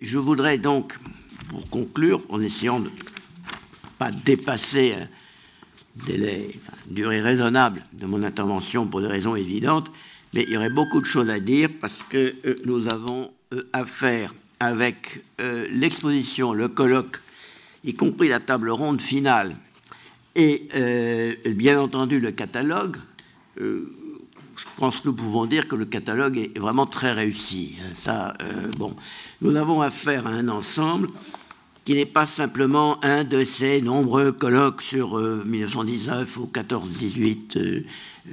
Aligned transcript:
Je 0.00 0.18
voudrais 0.18 0.58
donc, 0.58 0.98
pour 1.48 1.68
conclure, 1.70 2.20
en 2.28 2.42
essayant 2.42 2.80
de 2.80 2.84
ne 2.84 2.90
pas 3.98 4.10
dépasser 4.10 4.92
un 4.92 5.08
délai, 6.06 6.50
une 6.88 6.94
durée 6.94 7.22
raisonnable 7.22 7.82
de 7.94 8.04
mon 8.04 8.22
intervention 8.22 8.86
pour 8.86 9.00
des 9.00 9.06
raisons 9.06 9.36
évidentes, 9.36 9.90
mais 10.34 10.42
il 10.42 10.50
y 10.50 10.56
aurait 10.58 10.70
beaucoup 10.70 11.00
de 11.00 11.06
choses 11.06 11.30
à 11.30 11.40
dire 11.40 11.70
parce 11.80 12.04
que 12.10 12.34
euh, 12.44 12.56
nous 12.66 12.88
avons 12.88 13.32
euh, 13.54 13.62
affaire 13.72 14.34
avec 14.60 15.22
euh, 15.40 15.66
l'exposition, 15.70 16.52
le 16.52 16.68
colloque, 16.68 17.18
y 17.82 17.94
compris 17.94 18.28
la 18.28 18.40
table 18.40 18.68
ronde 18.68 19.00
finale, 19.00 19.56
et 20.34 20.68
bien 21.54 21.80
entendu 21.80 22.20
le 22.20 22.30
catalogue. 22.30 22.98
je 23.58 24.66
pense 24.76 25.00
que 25.00 25.08
nous 25.08 25.14
pouvons 25.14 25.46
dire 25.46 25.66
que 25.66 25.76
le 25.76 25.86
catalogue 25.86 26.36
est 26.36 26.58
vraiment 26.58 26.84
très 26.84 27.12
réussi. 27.12 27.76
Ça, 27.94 28.36
bon, 28.76 28.94
nous 29.40 29.56
avons 29.56 29.80
affaire 29.80 30.26
à 30.26 30.30
un 30.30 30.48
ensemble 30.48 31.08
qui 31.84 31.94
n'est 31.94 32.06
pas 32.06 32.26
simplement 32.26 32.98
un 33.04 33.22
de 33.22 33.44
ces 33.44 33.80
nombreux 33.80 34.32
colloques 34.32 34.82
sur 34.82 35.18
1919 35.18 36.36
ou 36.38 36.50
14-18 36.52 37.84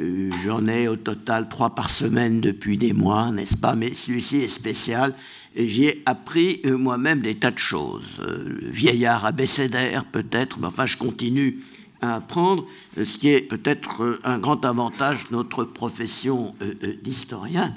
euh, 0.02 0.32
j'en 0.44 0.68
ai 0.68 0.88
au 0.88 0.96
total 0.96 1.50
trois 1.50 1.76
par 1.76 1.90
semaine 1.90 2.42
depuis 2.42 2.78
des 2.78 2.94
mois, 2.94 3.32
n'est-ce 3.32 3.58
pas? 3.58 3.76
Mais 3.76 3.94
celui-ci 3.94 4.38
est 4.38 4.48
spécial. 4.48 5.14
Et 5.56 5.70
j'ai 5.70 6.02
appris 6.08 6.62
euh, 6.66 6.78
moi-même 6.78 7.22
des 7.22 7.36
tas 7.36 7.52
de 7.52 7.60
choses. 7.60 8.20
Euh, 8.20 8.58
vieillard 8.62 9.26
abécédaire 9.26 10.06
peut-être, 10.06 10.58
mais 10.60 10.68
enfin 10.68 10.88
je 10.88 10.98
continue 10.98 11.60
à 12.02 12.16
apprendre, 12.16 12.66
ce 12.98 13.18
qui 13.18 13.30
est 13.30 13.40
peut-être 13.40 14.20
un 14.26 14.38
grand 14.38 14.66
avantage 14.66 15.30
de 15.30 15.36
notre 15.38 15.64
profession 15.64 16.54
d'historien. 17.02 17.74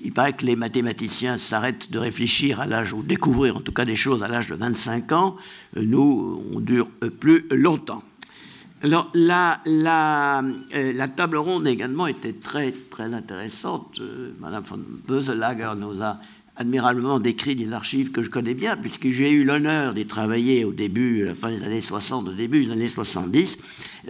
Il 0.00 0.12
paraît 0.12 0.32
que 0.32 0.46
les 0.46 0.56
mathématiciens 0.56 1.38
s'arrêtent 1.38 1.90
de 1.90 1.98
réfléchir 1.98 2.60
à 2.60 2.66
l'âge, 2.66 2.92
ou 2.92 3.02
découvrir 3.02 3.56
en 3.56 3.60
tout 3.60 3.72
cas 3.72 3.84
des 3.84 3.96
choses 3.96 4.22
à 4.22 4.28
l'âge 4.28 4.48
de 4.48 4.54
25 4.54 5.12
ans. 5.12 5.36
Nous, 5.76 6.42
on 6.54 6.60
dure 6.60 6.88
plus 7.20 7.46
longtemps. 7.50 8.02
Alors, 8.84 9.10
la, 9.14 9.62
la, 9.64 10.42
euh, 10.74 11.06
table 11.16 11.38
ronde 11.38 11.66
également 11.66 12.06
était 12.06 12.34
très, 12.34 12.70
très 12.72 13.14
intéressante. 13.14 13.98
Euh, 14.00 14.32
Madame 14.38 14.62
von 14.62 14.78
Böselager 15.08 15.72
nous 15.78 16.02
a 16.02 16.18
admirablement 16.56 17.18
décrit 17.18 17.56
des 17.56 17.72
archives 17.72 18.12
que 18.12 18.22
je 18.22 18.30
connais 18.30 18.54
bien, 18.54 18.76
puisque 18.76 19.08
j'ai 19.08 19.30
eu 19.30 19.44
l'honneur 19.44 19.92
d'y 19.94 20.06
travailler 20.06 20.64
au 20.64 20.72
début, 20.72 21.22
à 21.22 21.26
la 21.26 21.34
fin 21.34 21.50
des 21.50 21.62
années 21.64 21.80
60, 21.80 22.28
au 22.28 22.32
début 22.32 22.64
des 22.64 22.72
années 22.72 22.88
70. 22.88 23.58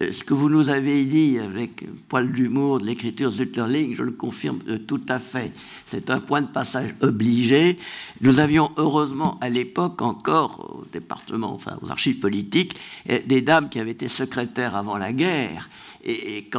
Euh, 0.03 0.13
ce 0.13 0.25
que 0.25 0.35
vous 0.35 0.51
nous 0.51 0.69
avez 0.69 1.05
dit 1.05 1.39
avec 1.39 1.85
poil 2.09 2.31
d'humour 2.33 2.81
de 2.81 2.87
l'écriture 2.87 3.31
Zutterling, 3.31 3.95
je 3.97 4.03
le 4.03 4.11
confirme 4.11 4.59
euh, 4.69 4.79
tout 4.79 5.01
à 5.09 5.19
fait. 5.19 5.53
C'est 5.87 6.11
un 6.11 6.21
point 6.21 6.43
de 6.43 6.49
passage 6.49 6.95
obligé. 7.01 7.79
Nous 8.21 8.41
avions 8.41 8.71
heureusement 8.77 9.39
à 9.41 9.49
l'époque 9.49 10.03
encore 10.03 10.81
au 10.81 10.85
département, 10.93 11.55
enfin 11.55 11.79
aux 11.81 11.91
archives 11.91 12.19
politiques, 12.19 12.77
euh, 13.09 13.21
des 13.27 13.41
dames 13.41 13.69
qui 13.69 13.79
avaient 13.79 13.93
été 13.93 14.09
secrétaires 14.09 14.77
avant 14.77 14.99
la 14.99 15.13
guerre 15.13 15.71
et, 16.07 16.51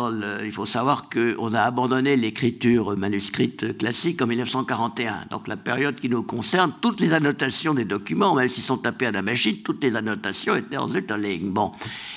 il 0.43 0.51
faut 0.51 0.65
savoir 0.65 1.07
qu'on 1.07 1.53
a 1.53 1.61
abandonné 1.61 2.15
l'écriture 2.17 2.97
manuscrite 2.97 3.77
classique 3.77 4.21
en 4.21 4.27
1941, 4.27 5.27
donc 5.29 5.47
la 5.47 5.55
période 5.55 5.95
qui 5.95 6.09
nous 6.09 6.23
concerne, 6.23 6.73
toutes 6.81 6.99
les 6.99 7.13
annotations 7.13 7.75
des 7.75 7.85
documents, 7.85 8.33
même 8.33 8.49
s'ils 8.49 8.63
sont 8.63 8.77
tapés 8.77 9.05
à 9.05 9.11
la 9.11 9.21
machine, 9.21 9.57
toutes 9.57 9.83
les 9.83 9.95
annotations 9.95 10.55
étaient 10.55 10.77
en 10.77 10.87
Zutterling. 10.87 11.51
Bon. 11.51 11.71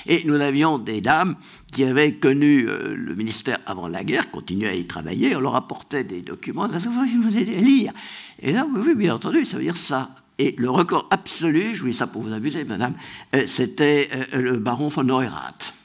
Et 0.07 0.23
nous 0.25 0.35
avions 0.35 0.79
des 0.79 1.01
dames 1.01 1.35
qui 1.71 1.83
avaient 1.83 2.15
connu 2.15 2.65
euh, 2.67 2.95
le 2.95 3.13
ministère 3.13 3.59
avant 3.67 3.87
la 3.87 4.03
guerre, 4.03 4.31
continuaient 4.31 4.69
à 4.69 4.75
y 4.75 4.85
travailler, 4.85 5.35
on 5.35 5.41
leur 5.41 5.55
apportait 5.55 6.03
des 6.03 6.23
documents, 6.23 6.67
ça 6.67 6.89
vous 6.89 7.37
aider 7.37 7.57
à 7.57 7.61
lire. 7.61 7.93
Et 8.41 8.53
là, 8.53 8.65
oui, 8.75 8.95
bien 8.95 9.13
entendu, 9.13 9.45
ça 9.45 9.57
veut 9.57 9.63
dire 9.63 9.77
ça. 9.77 10.09
Et 10.39 10.55
le 10.57 10.69
record 10.69 11.07
absolu, 11.11 11.75
je 11.75 11.81
vous 11.81 11.89
dis 11.89 11.93
ça 11.93 12.07
pour 12.07 12.23
vous 12.23 12.33
abuser, 12.33 12.63
madame, 12.63 12.93
euh, 13.35 13.43
c'était 13.45 14.09
euh, 14.33 14.41
le 14.41 14.57
baron 14.57 14.87
von 14.87 15.03
Neurath. 15.03 15.78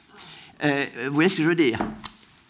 Euh, 0.65 0.87
vous 1.09 1.15
voyez 1.15 1.29
ce 1.29 1.37
que 1.37 1.43
je 1.43 1.49
veux 1.49 1.55
dire? 1.55 1.79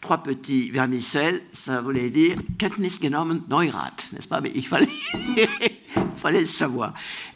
Trois 0.00 0.22
petits 0.22 0.70
vermicelles, 0.70 1.40
ça 1.52 1.80
voulait 1.80 2.10
dire 2.10 2.36
Kenntnis 2.58 2.98
genommen 3.02 3.42
Neurath, 3.48 4.10
n'est-ce 4.12 4.28
pas? 4.28 4.40
Mais 4.40 4.52
il 4.54 4.66
fallait, 4.66 4.88
fallait 6.16 6.40
le 6.40 6.46
savoir. 6.46 6.92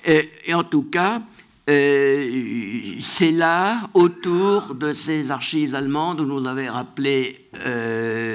Euh, 0.07 0.23
et 0.45 0.55
en 0.55 0.63
tout 0.63 0.85
cas, 0.85 1.23
euh, 1.69 2.97
c'est 3.01 3.33
là, 3.33 3.89
autour 3.95 4.77
de 4.77 4.95
ces 4.95 5.31
archives 5.33 5.75
allemandes, 5.75 6.21
où 6.21 6.27
nous 6.27 6.47
avait 6.47 6.69
rappelé 6.69 7.49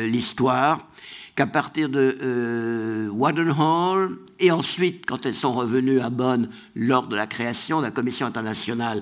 l'histoire, 0.10 0.88
qu'à 1.36 1.48
partir 1.48 1.90
de 1.90 2.18
euh, 2.22 3.08
Wadenhall, 3.10 4.12
et 4.40 4.52
ensuite, 4.52 5.06
quand 5.06 5.26
elles 5.26 5.34
sont 5.34 5.54
revenues 5.54 6.00
à 6.00 6.10
Bonn 6.10 6.50
lors 6.76 7.08
de 7.08 7.16
la 7.16 7.26
création 7.26 7.80
de 7.80 7.86
la 7.86 7.92
commission 7.92 8.28
internationale, 8.28 9.02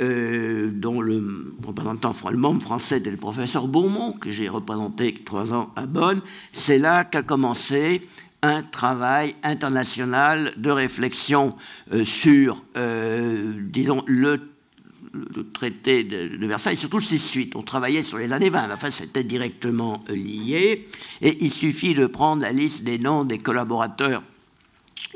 euh, 0.00 0.70
dont 0.72 1.00
le 1.00 1.54
représentant, 1.66 2.14
le 2.30 2.38
membre 2.38 2.62
français 2.62 2.98
était 2.98 3.10
le 3.10 3.16
professeur 3.16 3.68
Beaumont, 3.68 4.12
que 4.12 4.30
j'ai 4.32 4.48
représenté 4.48 5.12
trois 5.24 5.52
ans 5.52 5.72
à 5.76 5.86
Bonn, 5.86 6.20
c'est 6.52 6.78
là 6.78 7.04
qu'a 7.04 7.22
commencé 7.22 8.06
un 8.42 8.62
travail 8.62 9.34
international 9.42 10.52
de 10.56 10.70
réflexion 10.70 11.56
euh, 11.92 12.04
sur, 12.04 12.62
disons, 13.70 14.02
le 14.06 14.55
le 15.34 15.50
traité 15.50 16.04
de, 16.04 16.46
Versailles, 16.46 16.76
surtout 16.76 17.00
ses 17.00 17.18
suites. 17.18 17.56
On 17.56 17.62
travaillait 17.62 18.02
sur 18.02 18.18
les 18.18 18.32
années 18.32 18.50
20, 18.50 18.70
enfin 18.72 18.90
c'était 18.90 19.24
directement 19.24 20.02
lié, 20.08 20.86
et 21.20 21.44
il 21.44 21.50
suffit 21.50 21.94
de 21.94 22.06
prendre 22.06 22.42
la 22.42 22.52
liste 22.52 22.84
des 22.84 22.98
noms 22.98 23.24
des 23.24 23.38
collaborateurs 23.38 24.22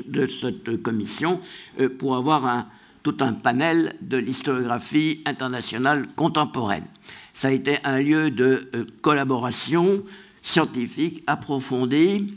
de 0.05 0.27
cette 0.27 0.81
commission 0.81 1.39
euh, 1.79 1.89
pour 1.89 2.15
avoir 2.15 2.67
tout 3.03 3.17
un 3.19 3.33
panel 3.33 3.95
de 4.01 4.17
l'historiographie 4.17 5.21
internationale 5.25 6.07
contemporaine. 6.15 6.85
Ça 7.33 7.47
a 7.47 7.51
été 7.51 7.77
un 7.83 7.99
lieu 7.99 8.29
de 8.29 8.69
euh, 8.75 8.85
collaboration 9.01 10.03
scientifique 10.41 11.23
approfondie. 11.27 12.35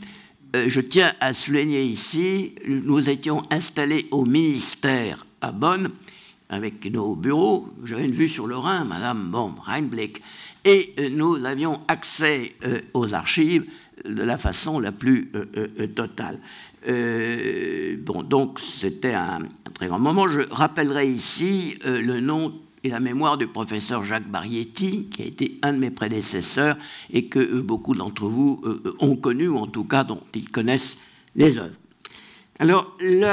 Euh, 0.55 0.65
je 0.67 0.81
tiens 0.81 1.13
à 1.19 1.33
souligner 1.33 1.83
ici, 1.83 2.55
nous 2.67 3.09
étions 3.09 3.43
installés 3.51 4.07
au 4.11 4.25
ministère 4.25 5.25
à 5.41 5.51
Bonn 5.51 5.91
avec 6.55 6.91
nos 6.91 7.15
bureaux, 7.15 7.67
j'avais 7.83 8.05
une 8.05 8.11
vue 8.11 8.29
sur 8.29 8.47
le 8.47 8.55
Rhin, 8.55 8.85
Madame 8.85 9.29
bon, 9.29 9.53
Rheinblick, 9.61 10.21
et 10.63 10.93
euh, 10.99 11.09
nous 11.09 11.45
avions 11.45 11.81
accès 11.87 12.53
euh, 12.65 12.79
aux 12.93 13.13
archives 13.13 13.65
de 14.03 14.23
la 14.23 14.37
façon 14.37 14.79
la 14.79 14.91
plus 14.91 15.31
euh, 15.35 15.87
totale. 15.87 16.39
bon, 17.99 18.23
donc 18.23 18.59
c'était 18.59 19.13
un, 19.13 19.39
très 19.73 19.87
grand 19.87 19.99
moment. 19.99 20.27
Je 20.27 20.41
rappellerai 20.49 21.07
ici 21.07 21.77
le 21.85 22.19
nom 22.19 22.53
et 22.83 22.89
la 22.89 22.99
mémoire 22.99 23.37
du 23.37 23.47
professeur 23.47 24.03
Jacques 24.05 24.29
Barietti, 24.29 25.07
qui 25.07 25.23
a 25.23 25.25
été 25.25 25.59
un 25.61 25.73
de 25.73 25.79
mes 25.79 25.91
prédécesseurs 25.91 26.77
et 27.11 27.25
que 27.25 27.61
beaucoup 27.61 27.95
d'entre 27.95 28.27
vous 28.27 28.61
ont 28.99 29.15
connu, 29.15 29.47
ou 29.47 29.57
en 29.57 29.67
tout 29.67 29.85
cas 29.85 30.03
dont 30.03 30.21
ils 30.33 30.49
connaissent 30.49 30.99
les 31.35 31.57
œuvres. 31.57 31.75
Alors, 32.57 32.95
le 33.01 33.27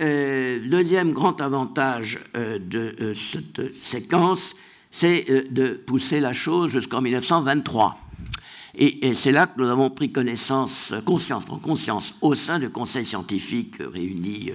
euh, 0.00 0.58
deuxième 0.66 1.12
grand 1.12 1.42
avantage 1.42 2.18
euh, 2.36 2.58
de 2.58 2.96
euh, 3.02 3.14
cette 3.14 3.76
séquence, 3.76 4.56
c'est 4.90 5.52
de 5.52 5.72
pousser 5.72 6.20
la 6.20 6.32
chose 6.32 6.70
jusqu'en 6.70 7.02
1923. 7.02 7.98
Et, 8.74 9.14
c'est 9.14 9.32
là 9.32 9.46
que 9.46 9.60
nous 9.60 9.68
avons 9.68 9.90
pris 9.90 10.10
connaissance, 10.10 10.94
conscience, 11.04 11.44
conscience 11.62 12.14
au 12.22 12.34
sein 12.34 12.58
du 12.58 12.70
conseil 12.70 13.04
scientifique 13.04 13.76
réuni 13.80 14.50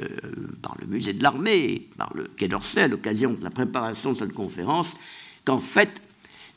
par 0.63 0.75
le 0.79 0.87
musée 0.87 1.13
de 1.13 1.21
l'armée, 1.21 1.87
par 1.97 2.11
le 2.15 2.23
Quai 2.23 2.47
d'Orsay 2.47 2.81
à 2.81 2.87
l'occasion 2.87 3.33
de 3.33 3.43
la 3.43 3.51
préparation 3.51 4.13
de 4.13 4.17
cette 4.17 4.33
conférence, 4.33 4.97
qu'en 5.45 5.59
fait, 5.59 6.01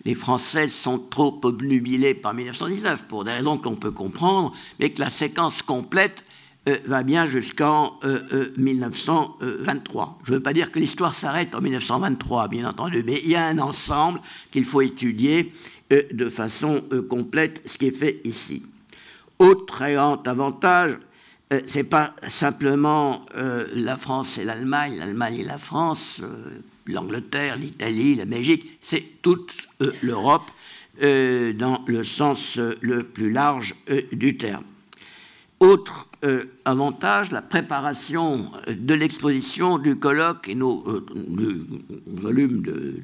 les 0.06 0.14
Français 0.14 0.68
sont 0.68 0.98
trop 0.98 1.38
obnubilés 1.42 2.14
par 2.14 2.32
1919 2.32 3.04
pour 3.06 3.24
des 3.24 3.32
raisons 3.32 3.58
qu'on 3.58 3.76
peut 3.76 3.90
comprendre, 3.90 4.52
mais 4.78 4.90
que 4.90 5.00
la 5.00 5.10
séquence 5.10 5.60
complète 5.60 6.24
euh, 6.68 6.76
va 6.84 7.02
bien 7.02 7.24
jusqu'en 7.24 7.98
1923. 8.58 10.04
Euh, 10.04 10.08
euh, 10.08 10.24
Je 10.24 10.30
ne 10.30 10.36
veux 10.36 10.42
pas 10.42 10.52
dire 10.52 10.70
que 10.70 10.78
l'histoire 10.78 11.14
s'arrête 11.14 11.54
en 11.54 11.62
1923, 11.62 12.48
bien 12.48 12.68
entendu, 12.68 13.02
mais 13.02 13.18
il 13.24 13.30
y 13.30 13.34
a 13.34 13.46
un 13.46 13.58
ensemble 13.58 14.20
qu'il 14.50 14.66
faut 14.66 14.82
étudier 14.82 15.52
de 15.90 16.28
façon 16.28 16.84
complète, 17.08 17.62
ce 17.64 17.78
qui 17.78 17.86
est 17.86 17.96
fait 17.96 18.20
ici. 18.24 18.62
Autre 19.38 19.90
grand 19.90 20.28
avantage, 20.28 20.98
ce 21.50 21.78
n'est 21.78 21.84
pas 21.84 22.14
simplement 22.28 23.22
la 23.74 23.96
France 23.96 24.38
et 24.38 24.44
l'Allemagne, 24.44 24.98
l'Allemagne 24.98 25.38
et 25.40 25.44
la 25.44 25.58
France, 25.58 26.22
l'Angleterre, 26.86 27.56
l'Italie, 27.56 28.14
la 28.14 28.24
Belgique, 28.24 28.78
c'est 28.80 29.20
toute 29.20 29.52
l'Europe 30.02 30.44
dans 31.00 31.82
le 31.88 32.04
sens 32.04 32.56
le 32.56 33.02
plus 33.02 33.32
large 33.32 33.74
du 34.12 34.36
terme. 34.36 34.62
Autre 35.60 36.08
euh, 36.24 36.44
avantage, 36.64 37.32
la 37.32 37.42
préparation 37.42 38.50
de 38.66 38.94
l'exposition, 38.94 39.76
du 39.76 39.96
colloque 39.96 40.48
et 40.48 40.54
nos 40.54 40.82
euh, 40.88 41.06
volumes 42.06 42.62
de, 42.62 43.02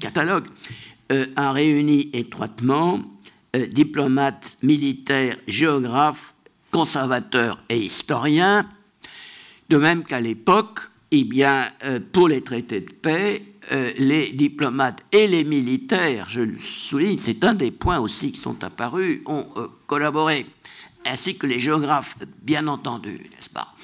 catalogue 0.00 0.44
euh, 1.10 1.26
a 1.34 1.50
réuni 1.50 2.08
étroitement 2.12 3.00
diplomates, 3.72 4.58
militaires, 4.62 5.36
géographes, 5.48 6.34
conservateurs 6.70 7.60
et 7.68 7.78
historiens. 7.78 8.64
De 9.68 9.76
même 9.76 10.04
qu'à 10.04 10.20
l'époque, 10.20 10.78
eh 11.10 11.24
bien, 11.24 11.64
pour 12.12 12.28
les 12.28 12.40
traités 12.40 12.80
de 12.80 12.92
paix, 12.92 13.42
les 13.98 14.32
diplomates 14.32 15.00
et 15.12 15.26
les 15.26 15.44
militaires, 15.44 16.28
je 16.30 16.40
le 16.40 16.58
souligne, 16.60 17.18
c'est 17.18 17.44
un 17.44 17.52
des 17.52 17.72
points 17.72 17.98
aussi 17.98 18.32
qui 18.32 18.40
sont 18.40 18.64
apparus, 18.64 19.20
ont 19.26 19.46
collaboré, 19.86 20.46
ainsi 21.06 21.36
que 21.36 21.46
les 21.46 21.60
géographes, 21.60 22.16
bien 22.42 22.66
entendu, 22.66 23.28
n'est-ce 23.30 23.50
pas 23.50 23.74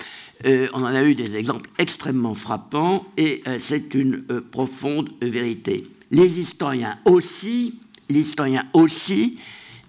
euh, 0.47 0.69
on 0.73 0.83
en 0.83 0.95
a 0.95 1.03
eu 1.03 1.15
des 1.15 1.37
exemples 1.37 1.69
extrêmement 1.79 2.35
frappants 2.35 3.07
et 3.17 3.43
euh, 3.49 3.59
c'est 3.59 3.95
une 3.95 4.25
euh, 4.31 4.41
profonde 4.41 5.09
vérité. 5.21 5.87
Les 6.13 6.39
historiens 6.39 6.99
aussi, 7.05 7.81
les 8.09 8.21
historiens 8.21 8.65
aussi, 8.73 9.39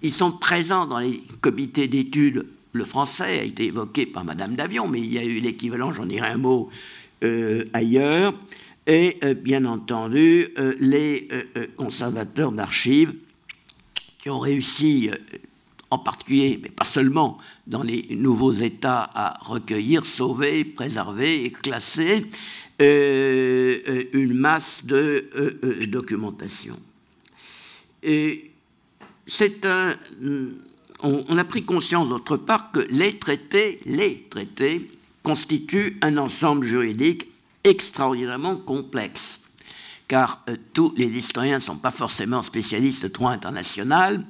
ils 0.01 0.11
sont 0.11 0.31
présents 0.31 0.87
dans 0.87 0.99
les 0.99 1.21
comités 1.41 1.87
d'études. 1.87 2.47
Le 2.73 2.85
français 2.85 3.39
a 3.39 3.43
été 3.43 3.65
évoqué 3.65 4.07
par 4.07 4.25
Madame 4.25 4.55
Davion, 4.55 4.87
mais 4.87 4.99
il 4.99 5.13
y 5.13 5.19
a 5.19 5.23
eu 5.23 5.39
l'équivalent, 5.39 5.93
j'en 5.93 6.05
dirai 6.05 6.29
un 6.29 6.37
mot 6.37 6.69
ailleurs. 7.73 8.33
Et 8.87 9.19
bien 9.43 9.65
entendu, 9.65 10.47
les 10.79 11.27
conservateurs 11.75 12.51
d'archives 12.51 13.13
qui 14.19 14.29
ont 14.29 14.39
réussi 14.39 15.09
en 15.91 15.97
particulier, 15.97 16.59
mais 16.61 16.69
pas 16.69 16.85
seulement, 16.85 17.37
dans 17.65 17.83
les 17.83 18.07
nouveaux 18.11 18.51
États 18.51 19.09
à 19.13 19.39
recueillir, 19.41 20.05
sauver, 20.05 20.63
préserver 20.63 21.45
et 21.45 21.51
classer 21.51 22.25
euh, 22.81 23.79
euh, 23.87 24.03
une 24.13 24.35
masse 24.35 24.85
de 24.85 25.29
euh, 25.35 25.85
documentation. 25.87 26.79
Et 28.03 28.51
c'est 29.27 29.65
un, 29.65 29.95
on, 31.03 31.37
a 31.37 31.43
pris 31.43 31.63
conscience 31.63 32.07
d'autre 32.07 32.37
part 32.37 32.71
que 32.71 32.79
les 32.89 33.17
traités, 33.17 33.81
les 33.85 34.27
traités 34.29 34.89
constituent 35.23 35.97
un 36.01 36.17
ensemble 36.17 36.65
juridique 36.65 37.27
extraordinairement 37.63 38.55
complexe, 38.55 39.41
car 40.07 40.45
tous 40.73 40.93
les 40.95 41.07
historiens 41.07 41.55
ne 41.55 41.59
sont 41.59 41.77
pas 41.77 41.91
forcément 41.91 42.41
spécialistes 42.41 43.03
de 43.03 43.09
droit 43.09 43.31
international, 43.31 44.23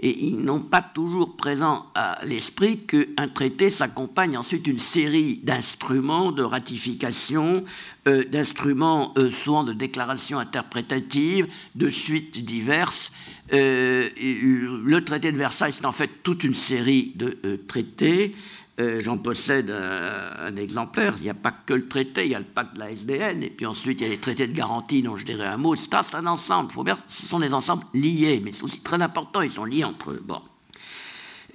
et 0.00 0.24
ils 0.26 0.36
n'ont 0.36 0.60
pas 0.60 0.82
toujours 0.82 1.36
présent 1.36 1.86
à 1.94 2.18
l'esprit 2.24 2.80
qu'un 2.80 3.28
traité 3.28 3.70
s'accompagne 3.70 4.36
ensuite 4.36 4.62
d'une 4.62 4.78
série 4.78 5.40
d'instruments 5.42 6.32
de 6.32 6.42
ratification, 6.42 7.64
euh, 8.08 8.24
d'instruments 8.24 9.14
euh, 9.18 9.30
souvent 9.30 9.64
de 9.64 9.72
déclarations 9.72 10.38
interprétatives, 10.38 11.48
de 11.74 11.88
suites 11.88 12.44
diverses. 12.44 13.12
Euh, 13.52 14.08
le 14.18 15.04
traité 15.04 15.32
de 15.32 15.38
Versailles, 15.38 15.72
c'est 15.72 15.86
en 15.86 15.92
fait 15.92 16.10
toute 16.22 16.44
une 16.44 16.54
série 16.54 17.12
de 17.16 17.38
traités 17.68 18.34
euh, 18.80 19.00
j'en 19.00 19.18
possède 19.18 19.70
un, 19.70 20.56
exemplaire. 20.56 21.14
Il 21.18 21.22
n'y 21.22 21.30
a 21.30 21.34
pas 21.34 21.52
que 21.52 21.74
le 21.74 21.86
traité, 21.86 22.24
il 22.24 22.32
y 22.32 22.34
a 22.34 22.40
le 22.40 22.44
pacte 22.44 22.74
de 22.74 22.80
la 22.80 22.90
SDN, 22.90 23.44
et 23.44 23.50
puis 23.50 23.66
ensuite 23.66 24.00
il 24.00 24.04
y 24.04 24.06
a 24.06 24.10
les 24.10 24.18
traités 24.18 24.48
de 24.48 24.52
garantie 24.52 25.00
dont 25.00 25.16
je 25.16 25.24
dirais 25.24 25.46
un 25.46 25.56
mot. 25.56 25.76
C'est 25.76 25.94
un 26.14 26.26
ensemble. 26.26 26.72
Faut 26.72 26.82
bien, 26.82 26.96
ce 27.06 27.26
sont 27.26 27.38
des 27.38 27.54
ensembles 27.54 27.84
liés, 27.94 28.40
mais 28.44 28.50
c'est 28.50 28.64
aussi 28.64 28.80
très 28.80 29.00
important, 29.00 29.42
ils 29.42 29.50
sont 29.50 29.64
liés 29.64 29.84
entre 29.84 30.10
eux. 30.10 30.22
Bon. 30.24 30.40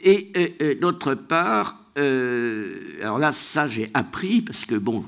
Et 0.02 0.32
euh, 0.38 0.48
euh, 0.62 0.76
d'autre 0.80 1.14
part, 1.14 1.76
alors 1.98 3.20
là, 3.20 3.34
ça 3.34 3.68
j'ai 3.68 3.92
appris, 3.94 4.42
parce 4.42 4.64
que 4.64 4.76
bon, 4.76 5.04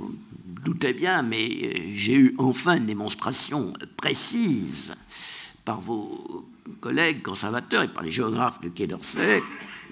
je 0.58 0.64
doutais 0.66 0.92
bien, 0.92 1.22
mais 1.22 1.96
j'ai 1.96 2.16
eu 2.16 2.36
enfin 2.38 2.76
une 2.76 2.86
démonstration 2.86 3.72
précise 3.96 4.94
par 5.64 5.80
vos 5.80 6.46
collègues 6.82 7.22
conservateurs 7.22 7.84
et 7.84 7.88
par 7.88 8.04
les 8.04 8.12
géographes 8.12 8.60
du 8.60 8.72
Quai 8.72 8.88
d'Orsay 8.88 9.42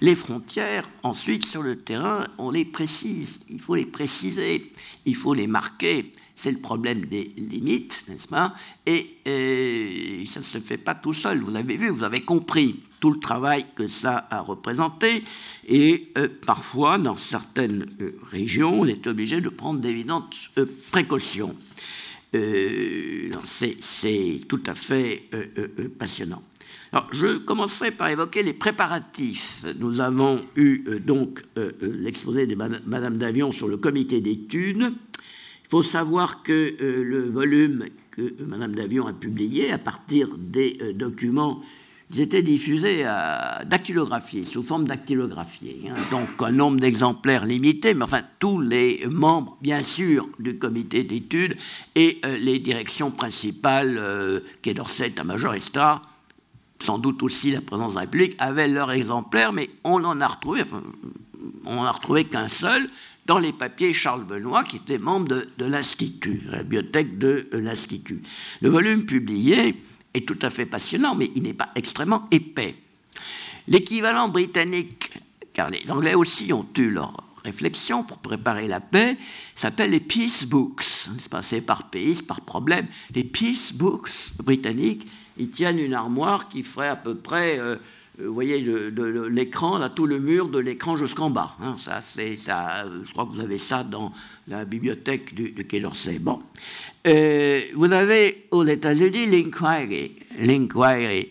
les 0.01 0.15
frontières, 0.15 0.89
ensuite, 1.03 1.45
sur 1.45 1.61
le 1.61 1.77
terrain, 1.77 2.27
on 2.37 2.51
les 2.51 2.65
précise. 2.65 3.39
Il 3.49 3.59
faut 3.59 3.75
les 3.75 3.85
préciser, 3.85 4.71
il 5.05 5.15
faut 5.15 5.33
les 5.33 5.47
marquer. 5.47 6.11
C'est 6.35 6.51
le 6.51 6.59
problème 6.59 7.05
des 7.05 7.33
limites, 7.35 8.05
n'est-ce 8.07 8.29
pas? 8.29 8.55
Et 8.85 9.17
euh, 9.27 10.25
ça 10.25 10.39
ne 10.39 10.45
se 10.45 10.59
fait 10.59 10.77
pas 10.77 10.95
tout 10.95 11.13
seul. 11.13 11.41
Vous 11.41 11.53
avez 11.53 11.75
vu, 11.75 11.89
vous 11.89 12.03
avez 12.03 12.21
compris 12.21 12.81
tout 13.01 13.11
le 13.11 13.19
travail 13.19 13.65
que 13.75 13.89
ça 13.89 14.25
a 14.29 14.39
représenté. 14.39 15.25
Et 15.67 16.11
euh, 16.17 16.29
parfois, 16.45 16.97
dans 16.97 17.17
certaines 17.17 17.85
euh, 17.99 18.17
régions, 18.31 18.81
on 18.81 18.85
est 18.85 19.05
obligé 19.05 19.41
de 19.41 19.49
prendre 19.49 19.81
d'évidentes 19.81 20.33
précautions. 20.91 21.55
c'est 23.43 24.39
tout 24.47 24.63
à 24.65 24.75
fait 24.75 25.29
passionnant. 25.97 26.41
Je 27.12 27.38
commencerai 27.38 27.91
par 27.91 28.09
évoquer 28.09 28.44
les 28.44 28.53
préparatifs. 28.53 29.65
Nous 29.80 30.01
avons 30.01 30.41
eu 30.56 30.83
euh, 30.88 31.00
donc 31.00 31.44
euh, 31.57 31.71
euh, 31.83 31.95
l'exposé 32.00 32.47
de 32.47 32.56
Madame 32.56 33.18
Davion 33.18 33.51
sur 33.51 33.68
le 33.68 33.77
comité 33.77 34.21
d'études. 34.21 34.91
Il 35.63 35.69
faut 35.69 35.83
savoir 35.83 36.41
que 36.41 36.75
le 36.81 37.30
volume 37.30 37.86
que 38.09 38.33
Madame 38.44 38.74
Davion 38.74 39.06
a 39.06 39.13
publié 39.13 39.71
à 39.71 39.77
partir 39.77 40.30
des 40.36 40.80
documents 40.95 41.62
ils 42.12 42.21
étaient 42.21 42.41
diffusés 42.41 43.03
à 43.03 43.63
dactylographiés, 43.65 44.44
sous 44.44 44.63
forme 44.63 44.85
dactylographiés. 44.85 45.83
Hein. 45.89 45.95
donc 46.09 46.27
un 46.39 46.51
nombre 46.51 46.80
d'exemplaires 46.80 47.45
limité, 47.45 47.94
mais 47.94 48.03
enfin 48.03 48.21
tous 48.39 48.59
les 48.59 49.06
membres, 49.07 49.57
bien 49.62 49.83
sûr, 49.83 50.27
du 50.39 50.57
comité 50.57 51.03
d'études 51.03 51.56
et 51.94 52.19
les 52.39 52.57
directions 52.57 53.12
principales, 53.12 53.97
euh, 54.00 54.39
Quai 54.63 54.74
d'Orsay, 54.74 55.13
Major 55.24 55.53
et 55.53 55.59
sans 56.81 56.97
doute 56.97 57.23
aussi 57.23 57.51
la 57.51 57.61
présence 57.61 57.91
de 57.91 57.95
la 57.95 58.01
République, 58.01 58.35
avaient 58.39 58.67
leur 58.67 58.91
exemplaire, 58.91 59.53
mais 59.53 59.69
on 59.83 60.03
en 60.03 60.21
a 60.21 60.27
retrouvé, 60.27 60.63
on 61.65 61.83
a 61.83 61.91
retrouvé 61.91 62.25
qu'un 62.25 62.47
seul 62.47 62.89
dans 63.25 63.37
les 63.37 63.53
papiers 63.53 63.93
Charles 63.93 64.23
Benoît, 64.23 64.63
qui 64.63 64.77
était 64.77 64.97
membre 64.97 65.27
de, 65.57 65.65
l'Institut, 65.65 66.41
la 66.49 66.63
bibliothèque 66.63 67.17
de 67.17 67.47
l'Institut. 67.53 68.21
Le 68.61 68.69
volume 68.69 69.05
publié 69.05 69.75
est 70.13 70.27
tout 70.27 70.39
à 70.41 70.49
fait 70.49 70.65
passionnant, 70.65 71.15
mais 71.15 71.29
il 71.35 71.43
n'est 71.43 71.53
pas 71.53 71.69
extrêmement 71.75 72.27
épais. 72.31 72.75
L'équivalent 73.67 74.29
britannique, 74.29 75.11
car 75.53 75.69
les 75.69 75.91
Anglais 75.91 76.15
aussi 76.15 76.51
ont 76.53 76.65
eu 76.77 76.89
leur 76.89 77.15
réflexion 77.43 78.03
pour 78.03 78.17
préparer 78.17 78.67
la 78.67 78.79
paix, 78.79 79.17
s'appelle 79.55 79.91
les 79.91 79.99
Peace 79.99 80.45
Books. 80.47 81.09
C'est 81.41 81.61
par 81.61 81.89
pays, 81.89 82.21
par 82.23 82.41
problème. 82.41 82.87
Les 83.13 83.23
Peace 83.23 83.73
Books 83.73 84.33
britanniques 84.43 85.07
ils 85.39 85.50
tiennent 85.50 85.80
une 85.80 85.94
armoire 85.94 86.50
qui 86.50 86.63
ferait 86.63 86.89
à 86.89 86.97
peu 86.97 87.15
près, 87.15 87.57
euh, 87.59 87.77
euh, 88.19 88.27
vous 88.27 88.33
voyez, 88.33 88.59
l'écran, 89.30 89.77
là, 89.77 89.89
tout 89.89 90.06
le 90.06 90.19
mur 90.19 90.50
de 90.50 90.59
l'écran 90.59 90.97
jusqu'en 90.97 91.30
bas. 91.30 91.56
Hein. 91.62 91.77
ça, 91.80 92.01
c'est 92.01 92.36
ça. 92.36 92.86
Je 93.06 93.12
crois 93.13 93.25
que 93.25 93.31
vous 93.31 93.39
avez 93.39 93.57
ça 93.57 93.83
dans 93.83 94.12
la 94.47 94.65
bibliothèque 94.65 95.33
du, 95.33 95.53
Quai 95.65 95.80
d'Orsay. 95.80 96.19
Bon, 96.19 96.41
euh, 97.07 97.61
vous 97.73 97.92
avez 97.92 98.47
aux 98.52 98.66
États-Unis 98.66 99.28
l'Inquiry, 99.28 100.11
l'Inquiry, 100.37 101.30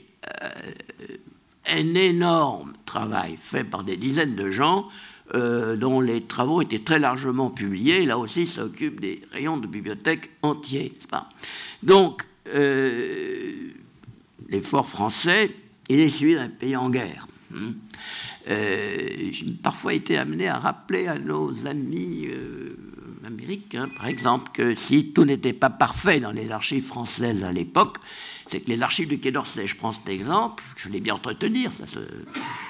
un 1.71 1.95
énorme 1.95 2.73
travail 2.87 3.37
fait 3.41 3.65
par 3.65 3.85
des 3.85 3.97
dizaines 3.97 4.35
de 4.35 4.51
gens. 4.51 4.89
dont 5.35 6.01
les 6.01 6.23
travaux 6.23 6.63
étaient 6.63 6.79
très 6.79 6.99
largement 6.99 7.51
publiés. 7.51 8.07
Là 8.07 8.17
aussi, 8.17 8.47
ça 8.47 8.65
occupe 8.65 9.01
des 9.01 9.21
rayons 9.33 9.59
de 9.59 9.67
bibliothèque 9.67 10.31
entiers. 10.41 10.95
Pas? 11.11 11.29
Donc, 11.83 12.23
l'effort 14.59 14.89
français, 14.89 15.55
il 15.89 16.01
est 16.01 16.09
celui 16.09 16.35
d'un 16.35 16.49
pays 16.49 16.77
en 16.77 16.91
guerre. 16.91 17.29
Hein. 17.55 17.75
Euh, 18.51 19.31
j'ai 19.31 19.47
parfois 19.63 19.95
été 19.95 20.19
amené 20.19 20.49
à 20.49 20.59
rappeler 20.59 21.07
à 21.07 21.17
nos 21.17 21.67
amis 21.67 22.27
euh, 22.27 22.77
américains, 23.25 23.89
par 23.97 24.07
exemple, 24.07 24.51
que 24.53 24.75
si 24.75 25.13
tout 25.13 25.25
n'était 25.25 25.53
pas 25.53 25.71
parfait 25.71 26.19
dans 26.19 26.33
les 26.33 26.51
archives 26.51 26.85
françaises 26.85 27.45
à 27.45 27.53
l'époque, 27.53 27.99
c'est 28.47 28.61
que 28.61 28.71
les 28.71 28.83
archives 28.83 29.09
du 29.09 29.21
Quai 29.21 29.31
d'Orsay, 29.31 29.67
je 29.67 29.77
prends 29.77 29.93
cet 29.93 30.09
exemple, 30.09 30.65
je 30.77 30.89
l'ai 30.89 31.01
bien 31.01 31.15
entretenir, 31.15 31.71
ça 31.71 31.87
se 31.87 32.01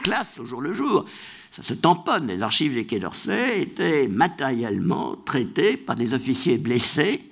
classe 0.03 0.39
au 0.41 0.45
jour 0.45 0.61
le 0.61 0.73
jour, 0.75 1.07
ça 1.51 1.63
se 1.63 1.75
tamponne. 1.75 2.27
Les 2.27 2.43
archives 2.43 2.75
du 2.75 2.85
Quai 2.85 2.99
d'Orsay 2.99 3.63
étaient 3.63 4.09
matériellement 4.09 5.17
traitées 5.25 5.77
par 5.77 5.97
des 5.97 6.13
officiers 6.13 6.59
blessés 6.59 7.23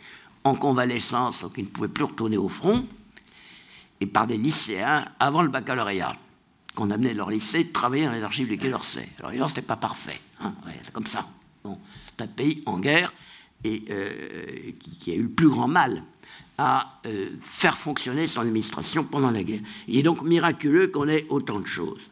en 0.44 0.54
convalescence, 0.54 1.44
qui 1.54 1.62
ne 1.62 1.68
pouvaient 1.68 1.88
plus 1.88 2.04
retourner 2.04 2.38
au 2.38 2.48
front, 2.48 2.86
et 4.00 4.06
par 4.06 4.26
des 4.26 4.36
lycéens 4.36 5.06
avant 5.18 5.42
le 5.42 5.48
baccalauréat, 5.48 6.16
qu'on 6.74 6.90
amenait 6.90 7.14
leur 7.14 7.30
lycée 7.30 7.68
travailler 7.68 8.06
dans 8.06 8.12
les 8.12 8.22
archives 8.22 8.48
du 8.48 8.58
Quai 8.58 8.68
d'Orsay. 8.68 9.08
Alors 9.18 9.30
évidemment, 9.30 9.48
ce 9.48 9.56
n'était 9.56 9.66
pas 9.66 9.76
parfait, 9.76 10.20
hein, 10.40 10.54
c'est 10.82 10.92
comme 10.92 11.06
ça. 11.06 11.26
C'est 11.64 12.24
un 12.24 12.28
pays 12.28 12.62
en 12.66 12.78
guerre 12.78 13.12
et 13.64 13.84
euh, 13.90 14.10
qui, 15.00 15.10
a 15.10 15.14
eu 15.14 15.22
le 15.22 15.28
plus 15.28 15.48
grand 15.48 15.68
mal 15.68 16.02
à 16.58 17.00
euh, 17.06 17.30
faire 17.42 17.76
fonctionner 17.76 18.26
son 18.26 18.42
administration 18.42 19.04
pendant 19.04 19.30
la 19.30 19.42
guerre. 19.42 19.60
Il 19.88 19.98
est 19.98 20.02
donc 20.02 20.22
miraculeux 20.22 20.88
qu'on 20.88 21.08
ait 21.08 21.26
autant 21.28 21.60
de 21.60 21.66
choses. 21.66 22.10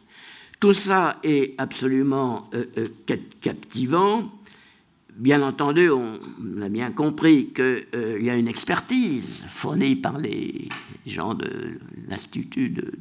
Tout 0.59 0.73
ça 0.73 1.19
est 1.23 1.55
absolument 1.57 2.49
euh, 2.53 2.87
captivant. 3.41 4.31
Bien 5.17 5.41
entendu, 5.43 5.89
on 5.89 6.61
a 6.61 6.67
bien 6.67 6.91
compris 6.91 7.47
qu'il 7.53 7.85
euh, 7.95 8.19
y 8.19 8.29
a 8.29 8.35
une 8.35 8.49
expertise 8.49 9.45
fournie 9.47 9.95
par 9.95 10.17
les 10.17 10.67
gens 11.07 11.33
de 11.33 11.79
l'Institut 12.09 12.67
de, 12.67 12.91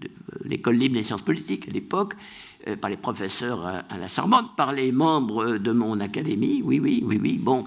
l'École 0.44 0.76
libre 0.76 0.94
des 0.94 1.02
sciences 1.02 1.22
politiques 1.22 1.66
à 1.66 1.72
l'époque, 1.72 2.14
euh, 2.68 2.76
par 2.76 2.88
les 2.88 2.96
professeurs 2.96 3.66
à, 3.66 3.98
la 3.98 4.06
Sorbonne, 4.06 4.46
par 4.56 4.72
les 4.72 4.92
membres 4.92 5.56
de 5.56 5.72
mon 5.72 5.98
académie, 5.98 6.62
oui, 6.64 6.78
oui, 6.78 7.02
oui, 7.04 7.18
oui, 7.20 7.36
bon. 7.36 7.64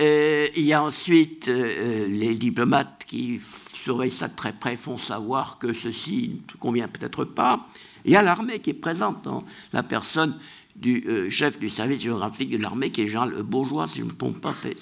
il 0.00 0.64
y 0.64 0.72
a 0.72 0.82
ensuite 0.82 1.48
les 1.48 2.34
diplomates 2.34 3.04
qui 3.06 3.40
surveillent 3.74 4.10
ça 4.10 4.28
de 4.28 4.36
très 4.36 4.54
près, 4.54 4.78
font 4.78 4.96
savoir 4.96 5.58
que 5.58 5.74
ceci 5.74 6.40
ne 6.50 6.58
convient 6.58 6.88
peut-être 6.88 7.26
pas. 7.26 7.68
Il 8.06 8.12
y 8.12 8.16
a 8.16 8.22
l'armée 8.22 8.58
qui 8.60 8.70
est 8.70 8.74
présente 8.74 9.22
dans 9.22 9.44
la 9.74 9.82
personne 9.82 10.34
du 10.76 11.30
chef 11.30 11.58
du 11.58 11.68
service 11.68 12.00
géographique 12.00 12.50
de 12.50 12.58
l'armée, 12.58 12.90
qui 12.90 13.02
est 13.02 13.08
Jean 13.08 13.26
le 13.26 13.42
Bourgeois, 13.42 13.86
si 13.86 14.00
je 14.00 14.04
ne 14.04 14.10
me 14.10 14.14
trompe 14.16 14.40
pas. 14.40 14.52
c'est 14.52 14.76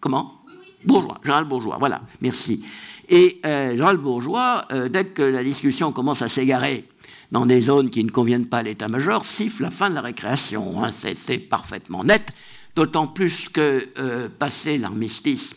Comment? 0.00 0.40
Bourgeois, 0.84 1.18
Jean 1.24 1.44
Bourgeois, 1.44 1.76
voilà, 1.78 2.02
merci. 2.20 2.64
Et 3.08 3.40
euh, 3.44 3.76
Jean 3.76 3.94
Bourgeois, 3.94 4.66
euh, 4.72 4.88
dès 4.88 5.06
que 5.06 5.22
la 5.22 5.44
discussion 5.44 5.92
commence 5.92 6.22
à 6.22 6.28
s'égarer 6.28 6.86
dans 7.32 7.46
des 7.46 7.60
zones 7.60 7.90
qui 7.90 8.04
ne 8.04 8.10
conviennent 8.10 8.46
pas 8.46 8.58
à 8.58 8.62
l'état-major, 8.62 9.24
siffle 9.24 9.62
la 9.62 9.70
fin 9.70 9.90
de 9.90 9.94
la 9.94 10.00
récréation. 10.00 10.82
Hein, 10.82 10.90
c'est 10.92 11.38
parfaitement 11.38 12.04
net, 12.04 12.32
d'autant 12.74 13.06
plus 13.06 13.48
que, 13.48 13.88
euh, 13.98 14.28
passé 14.28 14.78
l'armistice, 14.78 15.56